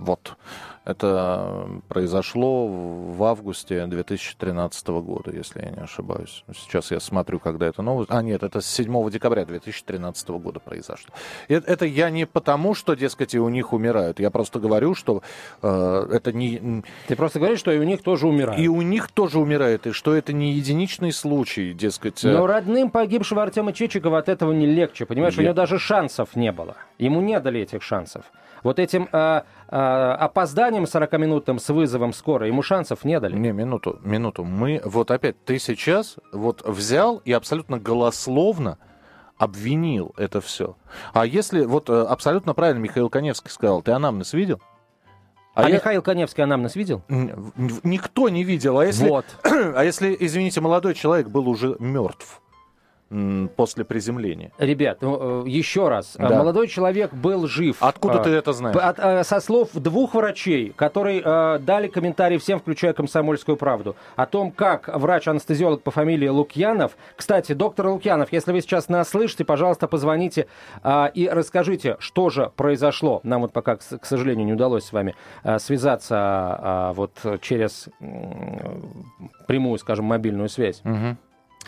Вот. 0.02 0.36
Это 0.84 1.68
произошло 1.90 2.66
в 2.66 3.24
августе 3.24 3.86
2013 3.86 4.88
года, 4.88 5.32
если 5.32 5.62
я 5.62 5.70
не 5.70 5.84
ошибаюсь. 5.84 6.44
Сейчас 6.56 6.90
я 6.90 7.00
смотрю, 7.00 7.38
когда 7.38 7.68
это 7.68 7.84
новость. 7.84 8.10
А, 8.12 8.24
нет, 8.24 8.42
это 8.42 8.62
с 8.62 8.66
7 8.66 9.12
декабря 9.12 9.46
2013 9.46 10.30
года 10.30 10.60
произошло. 10.60 11.14
Это, 11.48 11.86
я 11.86 12.10
не 12.10 12.26
потому, 12.26 12.74
что, 12.74 12.96
дескать, 12.96 13.36
и 13.36 13.40
у 13.40 13.48
них 13.50 13.74
умирают. 13.74 14.20
Я 14.20 14.32
просто 14.32 14.60
говорю, 14.60 14.96
что 14.96 15.22
э, 15.62 16.08
это 16.12 16.34
не... 16.34 16.84
Ты 17.08 17.16
просто 17.16 17.38
говоришь, 17.38 17.60
что 17.60 17.72
и 17.72 17.78
у 17.78 17.84
них 17.84 18.02
тоже 18.02 18.28
умирают. 18.28 18.60
И 18.60 18.68
у 18.68 18.82
них 18.82 19.12
тоже 19.12 19.38
умирает, 19.38 19.86
и 19.86 19.92
что 19.92 20.16
это 20.16 20.34
не 20.34 20.54
единичный 20.54 21.12
случай, 21.12 21.74
дескать. 21.74 22.26
Э, 22.26 22.32
Но 22.32 22.48
родным 22.48 22.90
погибшего 22.90 23.44
Артема 23.44 23.72
Чечикова 23.72 24.18
от 24.18 24.30
этого 24.30 24.52
не 24.52 24.66
легче. 24.66 25.06
Понимаешь, 25.06 25.36
я... 25.36 25.42
у 25.42 25.44
него 25.44 25.54
даже 25.54 25.78
шансов 25.78 26.36
не 26.36 26.52
было. 26.52 26.76
Ему 26.98 27.22
не 27.22 27.40
дали 27.40 27.62
этих 27.62 27.84
шансов. 27.84 28.26
Вот 28.63 28.80
этим 28.80 29.10
э, 29.12 29.41
э, 29.69 29.76
опозданием 29.76 30.84
40-минутным 30.84 31.60
с 31.60 31.69
вызовом 31.69 32.13
скорой 32.13 32.50
ему 32.50 32.62
шансов 32.62 33.04
не 33.04 33.19
дали. 33.19 33.36
Не, 33.36 33.52
минуту, 33.52 34.00
минуту. 34.04 34.43
Мы, 34.43 34.82
вот 34.84 35.12
опять, 35.12 35.43
ты 35.45 35.60
сейчас 35.60 36.17
вот 36.32 36.67
взял 36.67 37.17
и 37.17 37.32
абсолютно 37.32 37.80
голословно 37.80 38.78
обвинил 39.38 40.13
это 40.17 40.41
все. 40.41 40.76
А 41.13 41.26
если, 41.26 41.65
вот 41.65 41.89
э, 41.89 42.02
абсолютно 42.04 42.54
правильно 42.54 42.80
Михаил 42.80 43.10
Коневский 43.10 43.50
сказал, 43.50 43.82
ты 43.82 43.91
анамнез 43.91 44.34
видел? 44.34 44.62
А, 45.56 45.65
а 45.65 45.69
я... 45.69 45.76
Михаил 45.76 46.02
Коневский 46.02 46.43
анамнез 46.43 46.76
видел? 46.76 47.02
Никто 47.10 48.30
не 48.30 48.43
видел. 48.43 48.78
А 48.80 48.86
если, 48.86 49.10
вот. 49.10 49.26
а 49.43 49.84
если, 49.84 50.15
извините, 50.19 50.62
молодой 50.62 50.93
человек 50.93 51.28
был 51.28 51.50
уже 51.50 51.76
мертв? 51.80 52.41
После 53.56 53.84
приземления. 53.84 54.52
Ребят, 54.58 55.00
ну, 55.02 55.45
э, 55.45 55.50
еще 55.50 55.89
раз. 55.89 56.15
Да. 56.17 56.30
Молодой 56.30 56.67
человек 56.67 57.13
был 57.13 57.47
жив. 57.47 57.78
Откуда 57.82 58.21
а, 58.21 58.24
ты 58.24 58.30
это 58.30 58.54
знаешь? 58.54 58.76
От, 58.76 59.00
а, 59.00 59.24
со 59.24 59.39
слов 59.41 59.69
двух 59.74 60.13
врачей, 60.13 60.71
которые 60.76 61.21
а, 61.24 61.60
дали 61.60 61.88
комментарии 61.88 62.38
всем, 62.38 62.60
включая 62.60 62.93
«Комсомольскую 62.93 63.58
правду», 63.58 63.95
о 64.15 64.26
том, 64.26 64.52
как 64.52 64.88
врач-анестезиолог 64.88 65.82
по 65.82 65.91
фамилии 65.91 66.28
Лукьянов... 66.28 66.93
Кстати, 67.15 67.54
доктор 67.54 67.88
Лукьянов, 67.88 68.32
если 68.32 68.52
вы 68.54 68.62
сейчас 68.62 68.88
нас 68.88 69.10
слышите, 69.10 69.43
пожалуйста, 69.43 69.88
позвоните 69.88 70.47
а, 70.82 71.12
и 71.13 71.28
расскажите, 71.28 71.97
что 72.00 72.30
же 72.30 72.52
произошло. 72.56 73.19
Нам 73.24 73.41
вот 73.41 73.52
пока, 73.52 73.76
к 73.76 74.06
сожалению, 74.06 74.45
не 74.45 74.54
удалось 74.54 74.86
с 74.86 74.93
вами 74.93 75.15
а, 75.43 75.60
связаться 75.60 76.15
а, 76.17 76.93
вот 76.93 77.12
через 77.41 77.89
прямую, 79.47 79.78
скажем, 79.80 80.06
мобильную 80.06 80.47
связь. 80.47 80.82
Угу. 80.86 81.17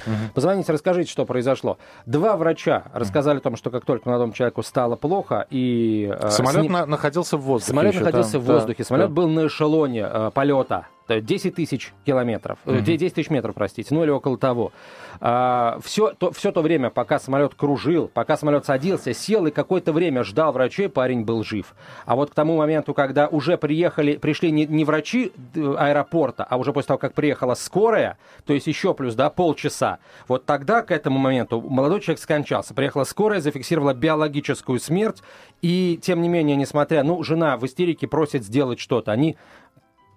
Угу. 0.06 0.34
Позвоните, 0.34 0.72
расскажите, 0.72 1.12
что 1.12 1.26
произошло. 1.26 1.78
Два 2.06 2.36
врача 2.38 2.84
рассказали 2.94 3.38
о 3.38 3.42
том, 3.42 3.56
что 3.56 3.70
как 3.70 3.86
только 3.86 4.10
молодому 4.10 4.34
человеку 4.34 4.64
стало 4.64 4.96
плохо 4.96 5.48
и... 5.50 6.14
Э, 6.20 6.30
Самолет 6.30 6.64
ним... 6.64 6.72
находился 6.72 7.38
в 7.38 7.42
воздухе. 7.42 7.70
Самолет 7.72 7.96
находился 7.96 8.32
там, 8.34 8.42
в 8.42 8.46
воздухе. 8.46 8.78
Да, 8.80 8.84
Самолет 8.86 9.08
да. 9.10 9.14
был 9.14 9.28
на 9.28 9.48
эшелоне 9.48 10.08
э, 10.10 10.32
полета. 10.34 10.88
10 11.08 11.56
тысяч 11.56 11.94
километров, 12.06 12.60
mm-hmm. 12.66 12.82
10 12.82 13.14
тысяч 13.14 13.30
метров, 13.30 13.56
простите, 13.56 13.94
ну 13.94 14.04
или 14.04 14.10
около 14.10 14.38
того. 14.38 14.72
А, 15.20 15.80
все, 15.84 16.12
то, 16.12 16.32
все 16.32 16.52
то 16.52 16.62
время, 16.62 16.90
пока 16.90 17.20
самолет 17.20 17.56
кружил, 17.56 18.10
пока 18.14 18.38
самолет 18.38 18.66
садился, 18.66 19.14
сел 19.14 19.46
и 19.46 19.52
какое-то 19.52 19.94
время 19.94 20.24
ждал 20.24 20.52
врачей, 20.52 20.90
парень 20.90 21.24
был 21.24 21.44
жив. 21.44 21.76
А 22.06 22.16
вот 22.16 22.32
к 22.32 22.34
тому 22.34 22.58
моменту, 22.58 22.94
когда 22.94 23.28
уже 23.28 23.58
приехали, 23.58 24.18
пришли 24.18 24.52
не, 24.52 24.66
не 24.66 24.86
врачи 24.86 25.32
э, 25.56 25.76
аэропорта, 25.78 26.44
а 26.44 26.58
уже 26.58 26.74
после 26.74 26.88
того, 26.88 26.98
как 26.98 27.14
приехала 27.14 27.54
скорая, 27.54 28.18
то 28.46 28.54
есть 28.54 28.68
еще 28.68 28.94
плюс, 28.94 29.16
да, 29.16 29.30
полчаса, 29.30 30.00
вот 30.28 30.46
тогда 30.46 30.82
к 30.82 30.92
этому 30.92 31.20
моменту 31.20 31.62
молодой 31.62 32.02
человек 32.02 32.22
скончался. 32.22 32.74
Приехала 32.74 33.04
скорая, 33.04 33.42
зафиксировала 33.42 33.94
биологическую 33.94 34.80
смерть, 34.80 35.22
и 35.62 35.98
тем 36.02 36.22
не 36.22 36.28
менее, 36.28 36.58
несмотря, 36.58 37.04
ну, 37.04 37.24
жена 37.24 37.58
в 37.58 37.66
истерике 37.66 38.08
просит 38.08 38.44
сделать 38.44 38.80
что-то, 38.80 39.12
они 39.12 39.38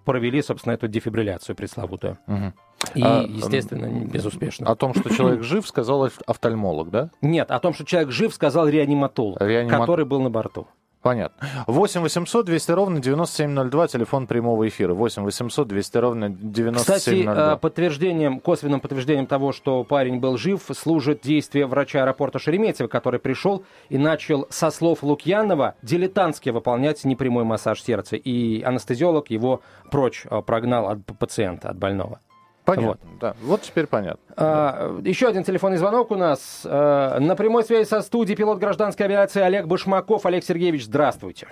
провели, 0.07 0.41
собственно, 0.41 0.73
эту 0.73 0.87
дефибрилляцию 0.87 1.57
пресловутую. 1.57 2.17
Угу. 2.27 2.53
И, 2.95 3.03
а, 3.03 3.25
естественно, 3.27 3.87
безуспешно. 4.05 4.65
О 4.71 4.75
том, 4.75 4.93
что 4.93 5.09
человек 5.13 5.43
жив, 5.43 5.67
сказал 5.67 6.09
офтальмолог, 6.25 6.89
да? 6.89 7.09
Нет, 7.21 7.51
о 7.51 7.59
том, 7.59 7.73
что 7.73 7.83
человек 7.83 8.11
жив, 8.11 8.33
сказал 8.33 8.69
реаниматолог, 8.69 9.41
Реанима... 9.41 9.77
который 9.77 10.05
был 10.05 10.21
на 10.21 10.29
борту. 10.29 10.65
Понятно. 11.07 11.47
8 11.67 12.01
800 12.01 12.45
200 12.45 12.71
ровно 12.71 12.99
9702, 12.99 13.87
телефон 13.87 14.27
прямого 14.27 14.67
эфира. 14.67 14.93
8 14.93 15.23
800 15.23 15.65
200 15.65 15.97
ровно 15.99 16.29
9702. 16.29 16.97
Кстати, 16.97 17.53
э, 17.53 17.57
подтверждением, 17.57 18.41
косвенным 18.41 18.81
подтверждением 18.81 19.25
того, 19.25 19.53
что 19.53 19.85
парень 19.85 20.19
был 20.19 20.37
жив, 20.37 20.61
служит 20.73 21.21
действие 21.21 21.65
врача 21.65 22.01
аэропорта 22.01 22.39
Шереметьево, 22.39 22.89
который 22.89 23.21
пришел 23.21 23.63
и 23.87 23.97
начал, 23.97 24.47
со 24.49 24.69
слов 24.69 25.01
Лукьянова, 25.01 25.75
дилетантски 25.81 26.49
выполнять 26.49 27.05
непрямой 27.05 27.45
массаж 27.45 27.81
сердца. 27.81 28.17
И 28.17 28.61
анестезиолог 28.63 29.29
его 29.29 29.61
прочь 29.89 30.25
э, 30.29 30.41
прогнал 30.41 30.89
от 30.89 31.05
пациента, 31.17 31.69
от 31.69 31.77
больного. 31.77 32.19
Понятно, 32.67 33.07
вот. 33.11 33.19
да. 33.21 33.33
Вот 33.43 33.61
теперь 33.61 33.87
понятно. 33.87 34.19
А, 34.35 34.97
да. 34.99 35.09
Еще 35.09 35.27
один 35.27 35.45
телефонный 35.45 35.77
звонок 35.77 36.11
у 36.11 36.15
нас. 36.15 36.67
А, 36.69 37.17
на 37.17 37.37
прямой 37.37 37.63
связи 37.63 37.87
со 37.87 38.01
студией 38.01 38.35
пилот 38.35 38.59
гражданской 38.59 39.05
авиации 39.05 39.41
Олег 39.41 39.67
Башмаков. 39.67 40.25
Олег 40.25 40.43
Сергеевич, 40.43 40.83
здравствуйте. 40.83 41.47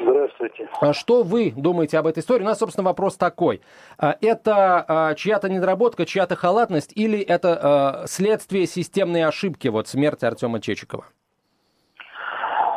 Здравствуйте. 0.00 0.68
А 0.80 0.92
что 0.92 1.22
вы 1.22 1.52
думаете 1.56 1.98
об 1.98 2.08
этой 2.08 2.18
истории? 2.18 2.42
У 2.42 2.46
нас, 2.46 2.58
собственно, 2.58 2.84
вопрос 2.84 3.16
такой. 3.16 3.60
А, 3.96 4.16
это 4.20 5.14
чья-то 5.16 5.48
недоработка, 5.48 6.04
чья-то 6.04 6.34
халатность 6.34 6.90
или 6.96 7.20
это 7.20 8.06
следствие 8.08 8.66
системной 8.66 9.24
ошибки, 9.24 9.68
вот 9.68 9.86
смерти 9.86 10.24
Артема 10.24 10.60
Чечикова? 10.60 11.04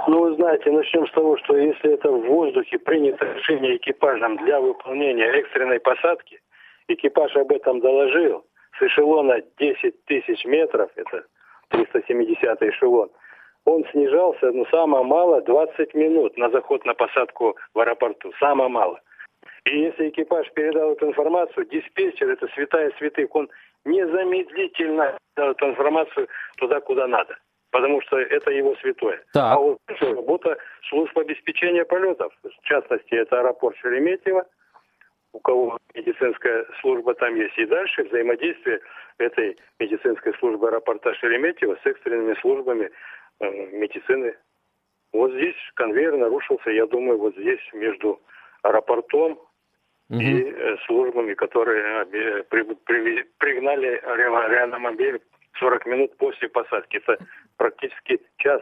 Ну, 0.07 0.29
вы 0.29 0.35
знаете, 0.35 0.69
начнем 0.69 1.07
с 1.07 1.11
того, 1.11 1.37
что 1.37 1.57
если 1.57 1.91
это 1.91 2.11
в 2.11 2.27
воздухе 2.27 2.77
принято 2.77 3.25
решение 3.25 3.77
экипажем 3.77 4.37
для 4.37 4.59
выполнения 4.61 5.25
экстренной 5.25 5.79
посадки, 5.79 6.39
Экипаж 6.89 7.35
об 7.35 7.51
этом 7.51 7.79
доложил. 7.79 8.45
С 8.77 8.81
эшелона 8.81 9.41
10 9.59 10.05
тысяч 10.05 10.43
метров, 10.45 10.89
это 10.95 11.23
370 11.69 12.61
эшелон, 12.63 13.09
он 13.65 13.85
снижался, 13.91 14.51
ну, 14.51 14.65
самое 14.71 15.03
мало, 15.03 15.41
20 15.41 15.93
минут 15.93 16.35
на 16.37 16.49
заход 16.49 16.85
на 16.85 16.95
посадку 16.95 17.55
в 17.75 17.79
аэропорту. 17.79 18.31
Самое 18.39 18.69
мало. 18.69 18.99
И 19.65 19.79
если 19.79 20.09
экипаж 20.09 20.49
передал 20.53 20.93
эту 20.93 21.07
информацию, 21.07 21.67
диспетчер, 21.67 22.29
это 22.29 22.47
святая 22.55 22.91
святых, 22.97 23.35
он 23.35 23.49
незамедлительно 23.85 25.17
дал 25.35 25.51
эту 25.51 25.67
информацию 25.67 26.27
туда, 26.57 26.79
куда 26.79 27.07
надо. 27.07 27.37
Потому 27.71 28.01
что 28.01 28.17
это 28.17 28.49
его 28.49 28.75
святое. 28.77 29.21
Так. 29.33 29.55
А 29.55 29.59
вот 29.59 29.77
работа 30.01 30.57
служб 30.89 31.15
обеспечения 31.15 31.85
полетов. 31.85 32.33
В 32.41 32.63
частности, 32.63 33.13
это 33.13 33.41
аэропорт 33.41 33.77
Шереметьево, 33.77 34.47
у 35.33 35.39
кого 35.39 35.77
медицинская 35.93 36.65
служба 36.81 37.13
там 37.15 37.35
есть. 37.35 37.57
И 37.57 37.65
дальше 37.65 38.03
взаимодействие 38.03 38.79
этой 39.17 39.57
медицинской 39.79 40.33
службы 40.39 40.67
аэропорта 40.69 41.13
Шереметьево 41.15 41.77
с 41.81 41.85
экстренными 41.85 42.35
службами 42.41 42.89
э, 43.39 43.67
медицины. 43.71 44.35
Вот 45.13 45.31
здесь 45.33 45.55
конвейер 45.75 46.17
нарушился, 46.17 46.69
я 46.69 46.85
думаю, 46.85 47.17
вот 47.17 47.35
здесь 47.35 47.61
между 47.73 48.21
аэропортом 48.61 49.33
угу. 50.09 50.19
и 50.19 50.51
э, 50.51 50.77
службами, 50.85 51.33
которые 51.33 52.05
э, 52.11 52.43
при, 52.43 52.63
при, 52.63 53.23
пригнали 53.37 54.01
реаномобиль 54.05 55.21
40 55.59 55.85
минут 55.85 56.17
после 56.17 56.49
посадки. 56.49 56.97
Это 56.97 57.17
практически 57.57 58.21
час 58.37 58.61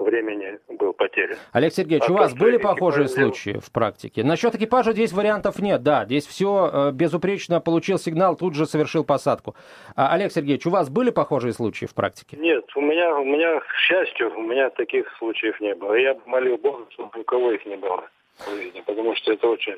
времени 0.00 0.58
был 0.68 0.92
потерян. 0.92 1.36
Олег 1.52 1.72
Сергеевич, 1.72 2.08
а 2.08 2.12
у 2.12 2.16
вас 2.16 2.34
были 2.34 2.56
похожие 2.56 3.06
экипаж... 3.06 3.24
случаи 3.24 3.58
в 3.58 3.70
практике? 3.70 4.24
Насчет 4.24 4.54
экипажа 4.54 4.92
здесь 4.92 5.12
вариантов 5.12 5.58
нет, 5.58 5.82
да, 5.82 6.04
здесь 6.04 6.26
все 6.26 6.70
э, 6.72 6.92
безупречно, 6.92 7.60
получил 7.60 7.98
сигнал, 7.98 8.36
тут 8.36 8.54
же 8.54 8.66
совершил 8.66 9.04
посадку. 9.04 9.54
А, 9.96 10.12
Олег 10.12 10.32
Сергеевич, 10.32 10.66
у 10.66 10.70
вас 10.70 10.88
были 10.88 11.10
похожие 11.10 11.52
случаи 11.52 11.86
в 11.86 11.94
практике? 11.94 12.36
Нет, 12.36 12.64
у 12.74 12.80
меня, 12.80 13.16
у 13.16 13.24
меня, 13.24 13.60
к 13.60 13.74
счастью, 13.76 14.32
у 14.36 14.42
меня 14.42 14.70
таких 14.70 15.06
случаев 15.18 15.60
не 15.60 15.74
было. 15.74 15.94
Я 15.94 16.16
молил 16.26 16.56
Бога, 16.58 16.86
чтобы 16.90 17.20
у 17.20 17.24
кого 17.24 17.52
их 17.52 17.64
не 17.66 17.76
было 17.76 18.04
в 18.38 18.50
жизни, 18.50 18.82
потому 18.86 19.14
что 19.16 19.32
это 19.32 19.48
очень, 19.48 19.76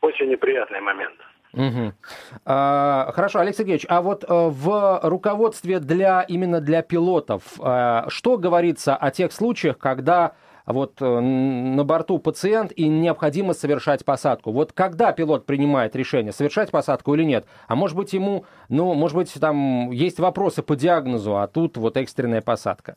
очень 0.00 0.28
неприятный 0.28 0.80
момент. 0.80 1.14
Угу. 1.54 1.92
А, 2.46 3.12
хорошо, 3.14 3.40
Олег 3.40 3.54
Сергеевич, 3.54 3.84
а 3.88 4.00
вот 4.00 4.24
а, 4.26 4.48
в 4.48 5.00
руководстве 5.02 5.80
для 5.80 6.22
именно 6.22 6.60
для 6.60 6.82
пилотов 6.82 7.42
а, 7.60 8.06
что 8.08 8.38
говорится 8.38 8.96
о 8.96 9.10
тех 9.10 9.32
случаях, 9.32 9.78
когда 9.78 10.32
вот 10.66 11.00
э, 11.00 11.04
на 11.04 11.84
борту 11.84 12.18
пациент 12.18 12.72
и 12.72 12.88
необходимо 12.88 13.52
совершать 13.52 14.04
посадку. 14.04 14.52
Вот 14.52 14.72
когда 14.72 15.12
пилот 15.12 15.44
принимает 15.46 15.96
решение, 15.96 16.32
совершать 16.32 16.70
посадку 16.70 17.14
или 17.14 17.24
нет? 17.24 17.46
А 17.66 17.74
может 17.74 17.96
быть 17.96 18.12
ему, 18.12 18.44
ну, 18.68 18.94
может 18.94 19.16
быть, 19.16 19.32
там 19.40 19.90
есть 19.90 20.20
вопросы 20.20 20.62
по 20.62 20.76
диагнозу, 20.76 21.36
а 21.36 21.48
тут 21.48 21.76
вот 21.76 21.96
экстренная 21.96 22.42
посадка? 22.42 22.96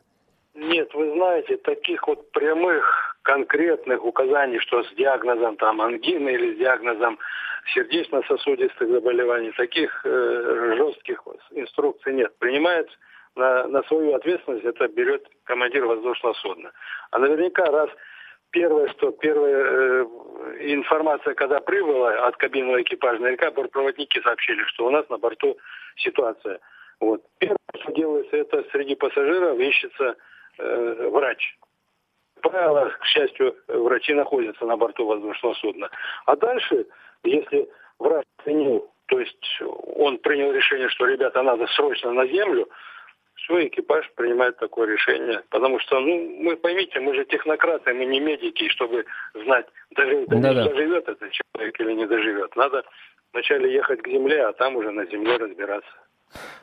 Нет, 0.53 0.93
вы 0.93 1.11
знаете, 1.13 1.57
таких 1.57 2.07
вот 2.07 2.31
прямых 2.31 3.17
конкретных 3.23 4.05
указаний, 4.05 4.59
что 4.59 4.83
с 4.83 4.93
диагнозом 4.93 5.57
там 5.57 5.81
ангины 5.81 6.29
или 6.29 6.53
с 6.53 6.57
диагнозом 6.57 7.17
сердечно-сосудистых 7.73 8.89
заболеваний. 8.89 9.51
Таких 9.51 10.05
э, 10.05 10.73
жестких 10.77 11.23
инструкций 11.51 12.13
нет. 12.13 12.37
Принимает 12.39 12.89
на, 13.35 13.67
на 13.67 13.83
свою 13.83 14.15
ответственность 14.15 14.65
это 14.65 14.87
берет 14.87 15.27
командир 15.43 15.85
воздушного 15.85 16.33
судна. 16.33 16.71
А 17.11 17.19
наверняка 17.19 17.65
раз 17.65 17.89
первое, 18.51 18.87
что 18.89 19.11
первая 19.11 19.55
э, 19.55 20.05
информация, 20.73 21.33
когда 21.33 21.59
прибыла 21.59 22.27
от 22.27 22.37
кабинного 22.37 22.81
экипажа, 22.81 23.19
наверняка 23.19 23.51
бортпроводники 23.51 24.21
сообщили, 24.21 24.63
что 24.65 24.85
у 24.85 24.89
нас 24.89 25.07
на 25.09 25.17
борту 25.17 25.57
ситуация. 25.97 26.59
Вот. 26.99 27.21
Первое, 27.39 27.57
что 27.81 27.91
делается, 27.91 28.37
это 28.37 28.63
среди 28.71 28.95
пассажиров 28.95 29.59
ищется 29.59 30.15
э, 30.57 31.09
врач. 31.09 31.57
Правило, 32.41 32.89
к 32.99 33.05
счастью, 33.05 33.55
врачи 33.67 34.13
находятся 34.13 34.65
на 34.65 34.77
борту 34.77 35.05
воздушного 35.05 35.55
судна. 35.55 35.89
А 36.25 36.35
дальше, 36.35 36.85
если 37.25 37.67
врач 37.99 38.25
принял, 38.43 38.89
то 39.07 39.19
есть 39.19 39.61
он 39.95 40.17
принял 40.19 40.51
решение, 40.51 40.89
что, 40.89 41.05
ребята, 41.05 41.43
надо 41.43 41.67
срочно 41.67 42.11
на 42.11 42.25
землю, 42.27 42.69
все, 43.35 43.67
экипаж 43.67 44.09
принимает 44.15 44.57
такое 44.57 44.87
решение. 44.87 45.43
Потому 45.49 45.79
что, 45.79 45.99
ну, 45.99 46.37
мы 46.39 46.55
поймите, 46.55 46.99
мы 46.99 47.13
же 47.13 47.25
технократы, 47.25 47.93
мы 47.93 48.05
не 48.05 48.19
медики, 48.19 48.69
чтобы 48.69 49.05
знать, 49.33 49.67
доживет, 49.91 50.29
да 50.29 50.37
-да. 50.37 50.69
доживет 50.69 51.07
этот 51.07 51.31
человек 51.31 51.79
или 51.79 51.93
не 51.93 52.07
доживет. 52.07 52.55
Надо 52.55 52.83
вначале 53.33 53.73
ехать 53.73 54.01
к 54.01 54.07
земле, 54.07 54.45
а 54.45 54.53
там 54.53 54.75
уже 54.77 54.91
на 54.91 55.05
земле 55.05 55.37
разбираться. 55.37 55.91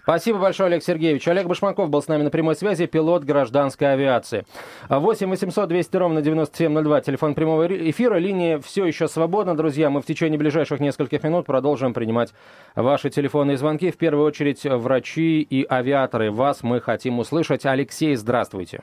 Спасибо 0.02 0.38
большое, 0.38 0.66
Олег 0.66 0.82
Сергеевич. 0.82 1.26
Олег 1.28 1.46
Башмаков 1.46 1.88
был 1.88 2.02
с 2.02 2.08
нами 2.08 2.22
на 2.22 2.30
прямой 2.30 2.56
связи, 2.56 2.86
пилот 2.86 3.24
гражданской 3.24 3.92
авиации. 3.92 4.44
8 4.88 5.30
800 5.30 5.68
200 5.68 5.96
ровно 5.96 6.22
9702, 6.22 7.00
телефон 7.02 7.34
прямого 7.34 7.66
эфира. 7.66 8.16
Линия 8.16 8.58
все 8.58 8.84
еще 8.84 9.06
свободна, 9.06 9.56
друзья. 9.56 9.90
Мы 9.90 10.00
в 10.00 10.06
течение 10.06 10.38
ближайших 10.38 10.80
нескольких 10.80 11.22
минут 11.22 11.46
продолжим 11.46 11.94
принимать 11.94 12.32
ваши 12.74 13.10
телефонные 13.10 13.56
звонки. 13.56 13.90
В 13.90 13.96
первую 13.96 14.26
очередь, 14.26 14.64
врачи 14.64 15.40
и 15.40 15.64
авиаторы. 15.70 16.32
Вас 16.32 16.62
мы 16.62 16.80
хотим 16.80 17.20
услышать. 17.20 17.64
Алексей, 17.64 18.16
здравствуйте. 18.16 18.82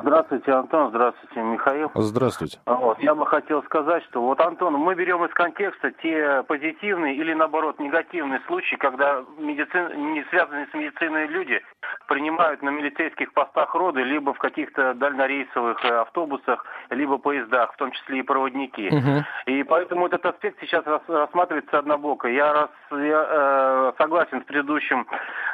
Здравствуйте, 0.00 0.52
Антон. 0.52 0.90
Здравствуйте, 0.90 1.40
Михаил. 1.40 1.90
Здравствуйте. 1.94 2.58
Вот, 2.66 2.98
я 3.00 3.14
бы 3.14 3.26
хотел 3.26 3.62
сказать, 3.64 4.02
что 4.04 4.22
вот, 4.22 4.40
Антон, 4.40 4.74
мы 4.74 4.94
берем 4.94 5.24
из 5.24 5.32
контекста 5.34 5.90
те 6.02 6.42
позитивные 6.44 7.16
или, 7.16 7.34
наоборот, 7.34 7.78
негативные 7.78 8.40
случаи, 8.46 8.76
когда 8.76 9.22
медицин... 9.38 10.12
не 10.12 10.24
связанные 10.24 10.66
с 10.66 10.74
медициной 10.74 11.26
люди 11.26 11.60
принимают 12.08 12.62
на 12.62 12.70
милицейских 12.70 13.32
постах 13.32 13.74
роды, 13.74 14.02
либо 14.02 14.32
в 14.34 14.38
каких-то 14.38 14.94
дальнорейсовых 14.94 15.84
э, 15.84 16.00
автобусах, 16.00 16.64
либо 16.90 17.18
поездах, 17.18 17.72
в 17.72 17.76
том 17.76 17.92
числе 17.92 18.20
и 18.20 18.22
проводники. 18.22 18.88
Угу. 18.88 19.24
И 19.46 19.62
поэтому 19.64 20.06
этот 20.06 20.24
аспект 20.26 20.60
сейчас 20.60 20.84
рассматривается 21.06 21.78
однобоко. 21.78 22.28
Я, 22.28 22.52
раз, 22.52 22.70
я 22.90 23.26
э, 23.28 23.92
согласен 23.98 24.42
с 24.42 24.44
предыдущим 24.44 25.06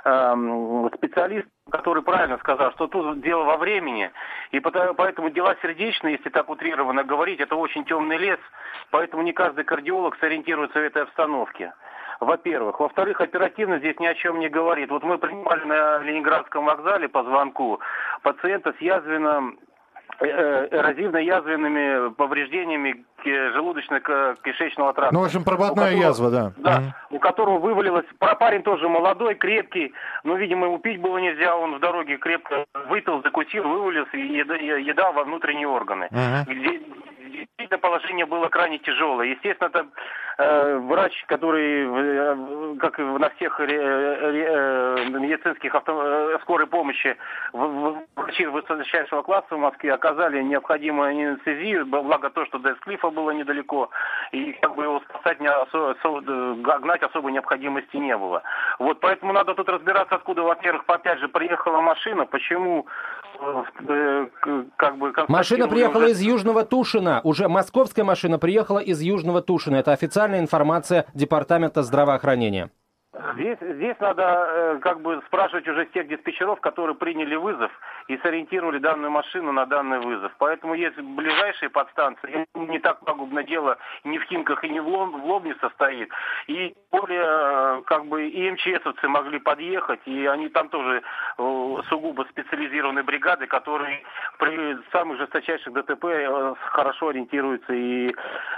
э, 0.05 0.88
специалистом, 0.96 1.53
который 1.70 2.02
правильно 2.02 2.38
сказал, 2.38 2.72
что 2.72 2.87
тут 2.87 3.20
дело 3.20 3.44
во 3.44 3.57
времени, 3.57 4.11
и 4.50 4.61
поэтому 4.61 5.31
дела 5.31 5.57
сердечные, 5.62 6.14
если 6.14 6.31
так 6.31 6.48
утрированно 6.48 7.04
говорить, 7.04 7.40
это 7.40 7.57
очень 7.57 7.85
темный 7.85 8.16
лес, 8.16 8.38
поэтому 8.90 9.22
не 9.22 9.33
каждый 9.33 9.64
кардиолог 9.64 10.16
сориентируется 10.18 10.78
в 10.78 10.83
этой 10.83 11.02
обстановке. 11.02 11.72
Во-первых. 12.20 12.81
Во-вторых, 12.81 13.20
оперативно 13.20 13.78
здесь 13.78 13.98
ни 14.00 14.07
о 14.07 14.14
чем 14.14 14.40
не 14.40 14.48
говорит. 14.48 14.90
Вот 14.90 15.04
мы 15.04 15.18
принимали 15.18 15.64
на 15.64 15.98
Ленинградском 15.98 16.64
вокзале 16.64 17.09
по 17.09 17.22
звонку 17.22 17.78
пациента 18.22 18.74
с 18.76 18.81
язвенным 18.81 19.59
эрозивно-язвенными 20.20 22.11
повреждениями 22.14 23.04
желудочно-кишечного 23.24 24.92
тракта. 24.94 25.14
Ну, 25.14 25.20
в 25.20 25.24
общем, 25.24 25.44
прободная 25.44 25.90
которого, 25.90 26.07
язва, 26.07 26.31
да. 26.31 26.52
Да, 26.57 26.78
угу. 26.78 27.16
у 27.16 27.18
которого 27.18 27.59
вывалилось... 27.59 28.07
Парень 28.18 28.62
тоже 28.62 28.88
молодой, 28.88 29.35
крепкий, 29.35 29.92
но, 30.24 30.37
видимо, 30.37 30.66
ему 30.66 30.78
пить 30.78 31.00
было 31.00 31.18
нельзя, 31.18 31.57
он 31.57 31.76
в 31.76 31.81
дороге 31.81 32.16
крепко 32.18 32.64
выпил, 32.88 33.22
закусил, 33.22 33.64
вывалился 33.64 34.16
и 34.16 34.26
еда 34.26 35.12
во 35.12 35.24
внутренние 35.24 35.66
органы. 35.68 36.09
Угу. 36.11 36.52
Где, 36.52 36.81
действительно 37.38 37.79
положение 37.79 38.27
было 38.27 38.48
крайне 38.48 38.79
тяжелое. 38.79 39.27
Естественно, 39.29 39.68
это 39.68 39.87
э, 40.38 40.77
врач, 40.79 41.24
который, 41.27 41.87
э, 41.87 42.77
как 42.79 42.98
и 42.98 43.03
на 43.03 43.29
всех 43.31 43.59
ре, 43.61 43.66
ре, 43.66 44.46
э, 44.48 45.09
медицинских 45.11 45.74
авто, 45.74 46.03
э, 46.03 46.38
скорой 46.42 46.66
помощи, 46.66 47.16
в, 47.53 47.59
в, 47.59 48.03
врачи 48.16 48.46
высочайшего 48.46 49.22
класса 49.22 49.57
в 49.57 49.59
Москве 49.59 49.92
оказали 49.92 50.42
необходимую 50.42 51.09
анестезию, 51.11 51.87
благо 51.87 52.31
то, 52.31 52.44
что 52.46 52.59
до 52.59 52.72
Эсклифа 52.72 53.11
было 53.11 53.31
недалеко, 53.31 53.90
и 54.33 54.53
как 54.53 54.74
бы 54.74 54.85
его 54.85 55.01
спасать, 55.09 55.40
не 55.40 55.48
осо, 55.48 55.90
осо, 55.90 56.20
гнать 56.20 57.03
особой 57.03 57.33
необходимости 57.33 57.96
не 57.96 58.16
было. 58.16 58.42
Вот, 58.78 59.00
поэтому 59.00 59.32
надо 59.32 59.54
тут 59.54 59.68
разбираться, 59.68 60.14
откуда, 60.14 60.42
во-первых, 60.42 60.84
опять 60.86 61.18
же, 61.18 61.28
приехала 61.28 61.80
машина, 61.80 62.26
почему 62.26 62.86
э, 63.40 64.26
как 64.76 64.98
бы... 64.98 65.12
Машина 65.26 65.66
приехала 65.66 66.04
уже... 66.04 66.12
из 66.12 66.20
Южного 66.20 66.64
Тушина, 66.64 67.20
уже 67.24 67.48
московская 67.48 68.04
машина 68.04 68.38
приехала 68.38 68.78
из 68.78 69.00
Южного 69.00 69.42
Тушина, 69.42 69.76
это 69.76 69.92
официальная 69.92 70.38
информация 70.38 71.06
Департамента 71.12 71.82
здравоохранения. 71.82 72.70
Здесь, 73.34 73.56
здесь 73.58 73.96
надо 74.00 74.22
э, 74.22 74.78
как 74.82 75.00
бы 75.00 75.22
спрашивать 75.26 75.66
уже 75.66 75.86
тех 75.86 76.08
диспетчеров, 76.08 76.60
которые 76.60 76.94
приняли 76.94 77.36
вызов 77.36 77.72
и 78.06 78.18
сориентировали 78.18 78.78
данную 78.78 79.10
машину 79.10 79.50
на 79.50 79.64
данный 79.64 79.98
вызов. 79.98 80.30
Поэтому 80.38 80.74
есть 80.74 80.98
ближайшие 81.00 81.70
подстанции. 81.70 82.46
Не 82.54 82.78
так 82.80 83.00
пагубно 83.00 83.42
дело 83.44 83.78
ни 84.04 84.18
в 84.18 84.24
Химках 84.24 84.62
и 84.64 84.68
ни 84.68 84.78
в, 84.78 84.86
Лом, 84.86 85.22
в 85.22 85.24
Лобне 85.24 85.54
состоит. 85.58 86.10
И 86.48 86.74
более 86.92 87.24
э, 87.24 87.82
как 87.86 88.04
бы 88.06 88.28
и 88.28 88.50
МЧСовцы 88.50 89.08
могли 89.08 89.38
подъехать, 89.38 90.00
и 90.04 90.26
они 90.26 90.50
там 90.50 90.68
тоже 90.68 91.02
э, 91.38 91.76
сугубо 91.88 92.26
специализированные 92.30 93.04
бригады, 93.04 93.46
которые 93.46 94.02
при 94.38 94.76
самых 94.92 95.16
жесточайших 95.16 95.72
ДТП 95.72 96.04
э, 96.04 96.54
хорошо 96.72 97.08
ориентируются 97.08 97.72
и 97.72 98.14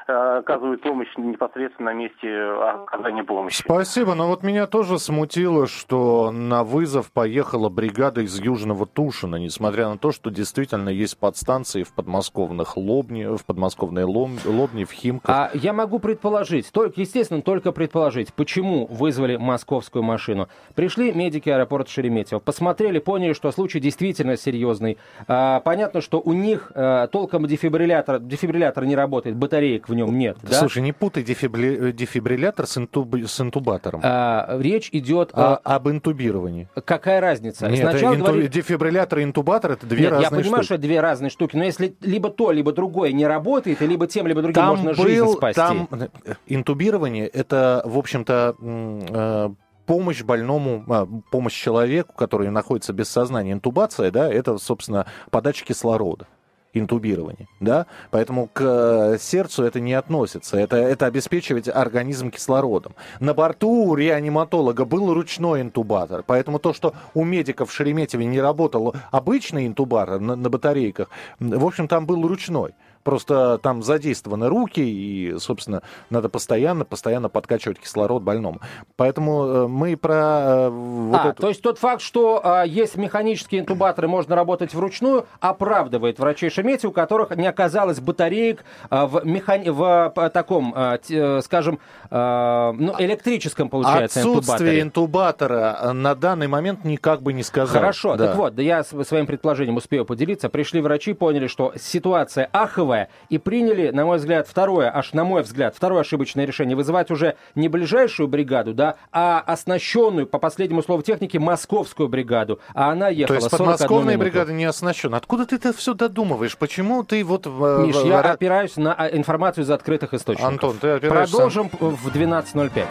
э, 0.09 0.39
оказывают 0.39 0.83
помощь 0.83 1.13
непосредственно 1.17 1.93
на 1.93 1.95
месте 1.95 2.43
оказания 2.43 3.23
помощи. 3.23 3.63
Спасибо, 3.63 4.15
но 4.15 4.27
вот 4.27 4.40
меня 4.43 4.67
тоже 4.67 4.99
смутило, 4.99 5.67
что 5.67 6.31
на 6.31 6.65
вызов 6.65 7.11
поехала 7.13 7.69
бригада 7.69 8.23
из 8.23 8.39
Южного 8.39 8.87
Тушина, 8.87 9.37
несмотря 9.37 9.89
на 9.89 9.99
то, 9.99 10.13
что 10.13 10.31
действительно 10.31 10.89
есть 10.89 11.19
подстанции 11.19 11.83
в 11.83 11.93
подмосковных 11.93 12.77
Лобни, 12.77 13.37
в 13.37 13.45
подмосковной 13.45 14.05
Лобни, 14.05 14.85
в 14.85 14.93
Химках. 14.93 15.35
А 15.35 15.51
я 15.55 15.73
могу 15.73 15.99
предположить, 15.99 16.71
только, 16.73 17.01
естественно, 17.01 17.43
только 17.43 17.73
предположить, 17.73 18.33
почему 18.35 18.87
вызвали 18.87 19.37
московскую 19.37 20.03
машину. 20.03 20.49
Пришли 20.75 21.13
медики 21.13 21.49
аэропорта 21.49 21.91
Шереметьево, 21.91 22.41
посмотрели, 22.41 22.99
поняли, 22.99 23.33
что 23.33 23.51
случай 23.53 23.81
действительно 23.81 24.37
серьезный. 24.37 24.99
А, 25.27 25.61
понятно, 25.61 26.01
что 26.01 26.21
у 26.21 26.33
них 26.33 26.71
а, 26.75 27.07
толком 27.09 27.47
дефибриллятор, 27.47 28.21
дефибриллятор 28.21 28.85
не 28.85 28.97
работает, 28.97 29.37
батареек 29.37 29.89
в 29.89 29.95
нем 29.95 30.17
нет. 30.17 30.39
Да? 30.43 30.55
Слушай, 30.55 30.83
не 30.83 30.93
путай 30.93 31.23
дефибри... 31.23 31.93
дефибриллятор 31.93 32.67
с, 32.67 32.79
интуб... 32.79 33.15
с 33.15 33.41
интубатором. 33.41 34.01
А, 34.03 34.30
речь 34.59 34.91
идет 34.93 35.31
а, 35.33 35.57
о... 35.57 35.77
об 35.77 35.89
интубировании. 35.89 36.69
Какая 36.85 37.21
разница? 37.21 37.69
Нет, 37.69 37.81
Сначала 37.81 38.15
инту... 38.15 38.27
говорит... 38.27 38.51
дефибриллятор 38.51 39.21
и 39.21 39.25
интубатор 39.25 39.73
это 39.73 39.87
две 39.87 40.03
Нет, 40.03 40.11
разные 40.13 40.25
я 40.25 40.31
понимаю, 40.31 40.63
штуки. 40.63 40.65
что 40.65 40.75
это 40.75 40.83
две 40.83 41.01
разные 41.01 41.31
штуки, 41.31 41.57
но 41.57 41.65
если 41.65 41.95
либо 42.01 42.31
то, 42.31 42.51
либо 42.53 42.73
другое 42.73 43.13
не 43.13 43.27
работает, 43.27 43.83
и 43.83 43.87
либо 43.87 44.07
тем, 44.07 44.27
либо 44.27 44.43
другим 44.43 44.63
там 44.63 44.69
можно 44.77 44.95
был, 44.95 45.05
жизнь 45.05 45.27
спасти. 45.33 45.61
Там 45.61 45.89
э, 45.93 46.09
интубирование 46.47 47.27
это, 47.27 47.83
в 47.85 47.99
общем-то, 47.99 48.57
э, 48.61 49.51
помощь 49.87 50.23
больному, 50.23 50.85
а, 50.89 51.09
помощь 51.31 51.61
человеку, 51.61 52.15
который 52.15 52.49
находится 52.51 52.93
без 52.93 53.09
сознания. 53.09 53.53
Интубация, 53.53 54.11
да, 54.11 54.33
это, 54.33 54.57
собственно, 54.59 55.07
подача 55.31 55.65
кислорода 55.65 56.27
интубирование, 56.73 57.49
да, 57.59 57.87
поэтому 58.11 58.47
к 58.47 58.63
э, 58.63 59.19
сердцу 59.19 59.65
это 59.65 59.81
не 59.81 59.95
относится, 59.95 60.57
это, 60.57 60.77
это 60.77 61.07
обеспечивать 61.07 61.69
организм 61.69 62.31
кислородом. 62.31 62.95
На 63.19 63.35
борту 63.35 63.71
у 63.71 63.95
реаниматолога 63.95 64.85
был 64.85 65.13
ручной 65.13 65.63
интубатор, 65.63 66.23
поэтому 66.27 66.59
то, 66.59 66.73
что 66.73 66.95
у 67.15 67.25
медиков 67.25 67.71
в 67.71 67.73
Шереметьеве 67.73 68.25
не 68.25 68.41
работал 68.41 68.95
обычный 69.11 69.67
интубатор 69.67 70.21
на, 70.21 70.37
на 70.37 70.51
батарейках, 70.51 71.09
в 71.39 71.65
общем, 71.67 71.89
там 71.89 72.07
был 72.07 72.27
ручной. 72.27 72.75
Просто 73.03 73.59
там 73.59 73.83
задействованы 73.83 74.49
руки, 74.49 74.81
и, 74.81 75.37
собственно, 75.39 75.83
надо 76.11 76.29
постоянно, 76.29 76.85
постоянно 76.85 77.29
подкачивать 77.29 77.79
кислород 77.79 78.23
больному. 78.23 78.61
Поэтому 78.97 79.45
э, 79.45 79.67
мы 79.69 79.97
про 79.97 80.15
э, 80.15 80.69
вот 80.69 81.21
а, 81.21 81.29
эту... 81.31 81.43
то 81.43 81.49
есть 81.49 81.63
тот 81.63 81.79
факт, 81.79 82.03
что 82.03 82.41
а, 82.43 82.65
есть 82.65 82.97
механические 82.97 83.63
интубаторы, 83.63 84.09
можно 84.09 84.37
работать 84.37 84.75
вручную, 84.75 85.27
оправдывает 85.41 86.19
врачей 86.19 86.51
Шемети, 86.51 86.87
у 86.87 86.93
которых 86.93 87.37
не 87.37 87.47
оказалось 87.47 88.01
батареек 88.01 88.65
а, 88.91 89.07
в, 89.07 89.25
механи... 89.25 89.71
в 89.71 90.13
а, 90.15 90.31
таком, 90.31 90.73
а, 90.77 90.99
т, 90.99 91.41
скажем, 91.43 91.79
а, 92.11 92.73
ну, 92.73 92.95
электрическом, 92.99 93.69
получается, 93.69 94.21
Отсутствие 94.21 94.83
интубаторе. 94.83 94.83
интубатора 94.83 95.93
на 95.93 96.15
данный 96.15 96.49
момент 96.49 96.85
никак 96.85 97.23
бы 97.23 97.33
не 97.33 97.43
сказал. 97.43 97.81
Хорошо, 97.81 98.17
да. 98.17 98.29
так 98.29 98.37
вот, 98.37 98.55
да 98.55 98.63
я 98.63 98.85
своим 98.85 99.27
предположением 99.27 99.77
успею 99.77 100.05
поделиться. 100.05 100.49
Пришли 100.49 100.81
врачи, 100.81 101.13
поняли, 101.13 101.47
что 101.47 101.73
ситуация 101.77 102.49
аховая, 102.53 102.90
Первое. 102.91 103.09
И 103.29 103.39
приняли, 103.39 103.91
на 103.91 104.05
мой 104.05 104.19
взгляд, 104.19 104.49
второе, 104.49 104.91
аж 104.95 105.13
на 105.13 105.25
мой 105.25 105.43
взгляд, 105.43 105.75
второе 105.77 106.01
ошибочное 106.01 106.45
решение. 106.45 106.77
Вызывать 106.77 107.11
уже 107.11 107.37
не 107.55 107.69
ближайшую 107.69 108.29
бригаду, 108.29 108.75
да, 108.75 108.97
а 109.13 109.41
оснащенную, 109.47 110.27
по 110.27 110.39
последнему 110.39 110.83
слову 110.83 111.03
техники, 111.03 111.37
московскую 111.37 112.09
бригаду. 112.09 112.61
А 112.75 112.91
она 112.91 113.09
ехала 113.09 113.39
То 113.39 113.45
есть 113.45 113.51
подмосковная 113.51 114.19
бригада 114.19 114.53
не 114.53 114.65
оснащена. 114.65 115.17
Откуда 115.17 115.47
ты 115.47 115.57
это 115.57 115.73
все 115.73 115.95
додумываешь? 115.95 116.57
Почему 116.57 117.05
ты 117.05 117.25
вот... 117.25 117.47
Миш, 117.47 117.97
я 118.05 118.21
опираюсь 118.21 118.77
на 118.77 118.95
а, 118.95 119.09
информацию 119.09 119.65
из 119.65 119.71
открытых 119.71 120.15
источников. 120.15 120.53
Антон, 120.53 120.79
ты 120.79 120.89
опираешься... 120.89 121.35
Продолжим 121.35 121.71
в 121.79 122.09
12.05. 122.09 122.87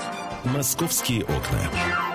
«Московские 0.45 1.23
окна». 1.23 2.08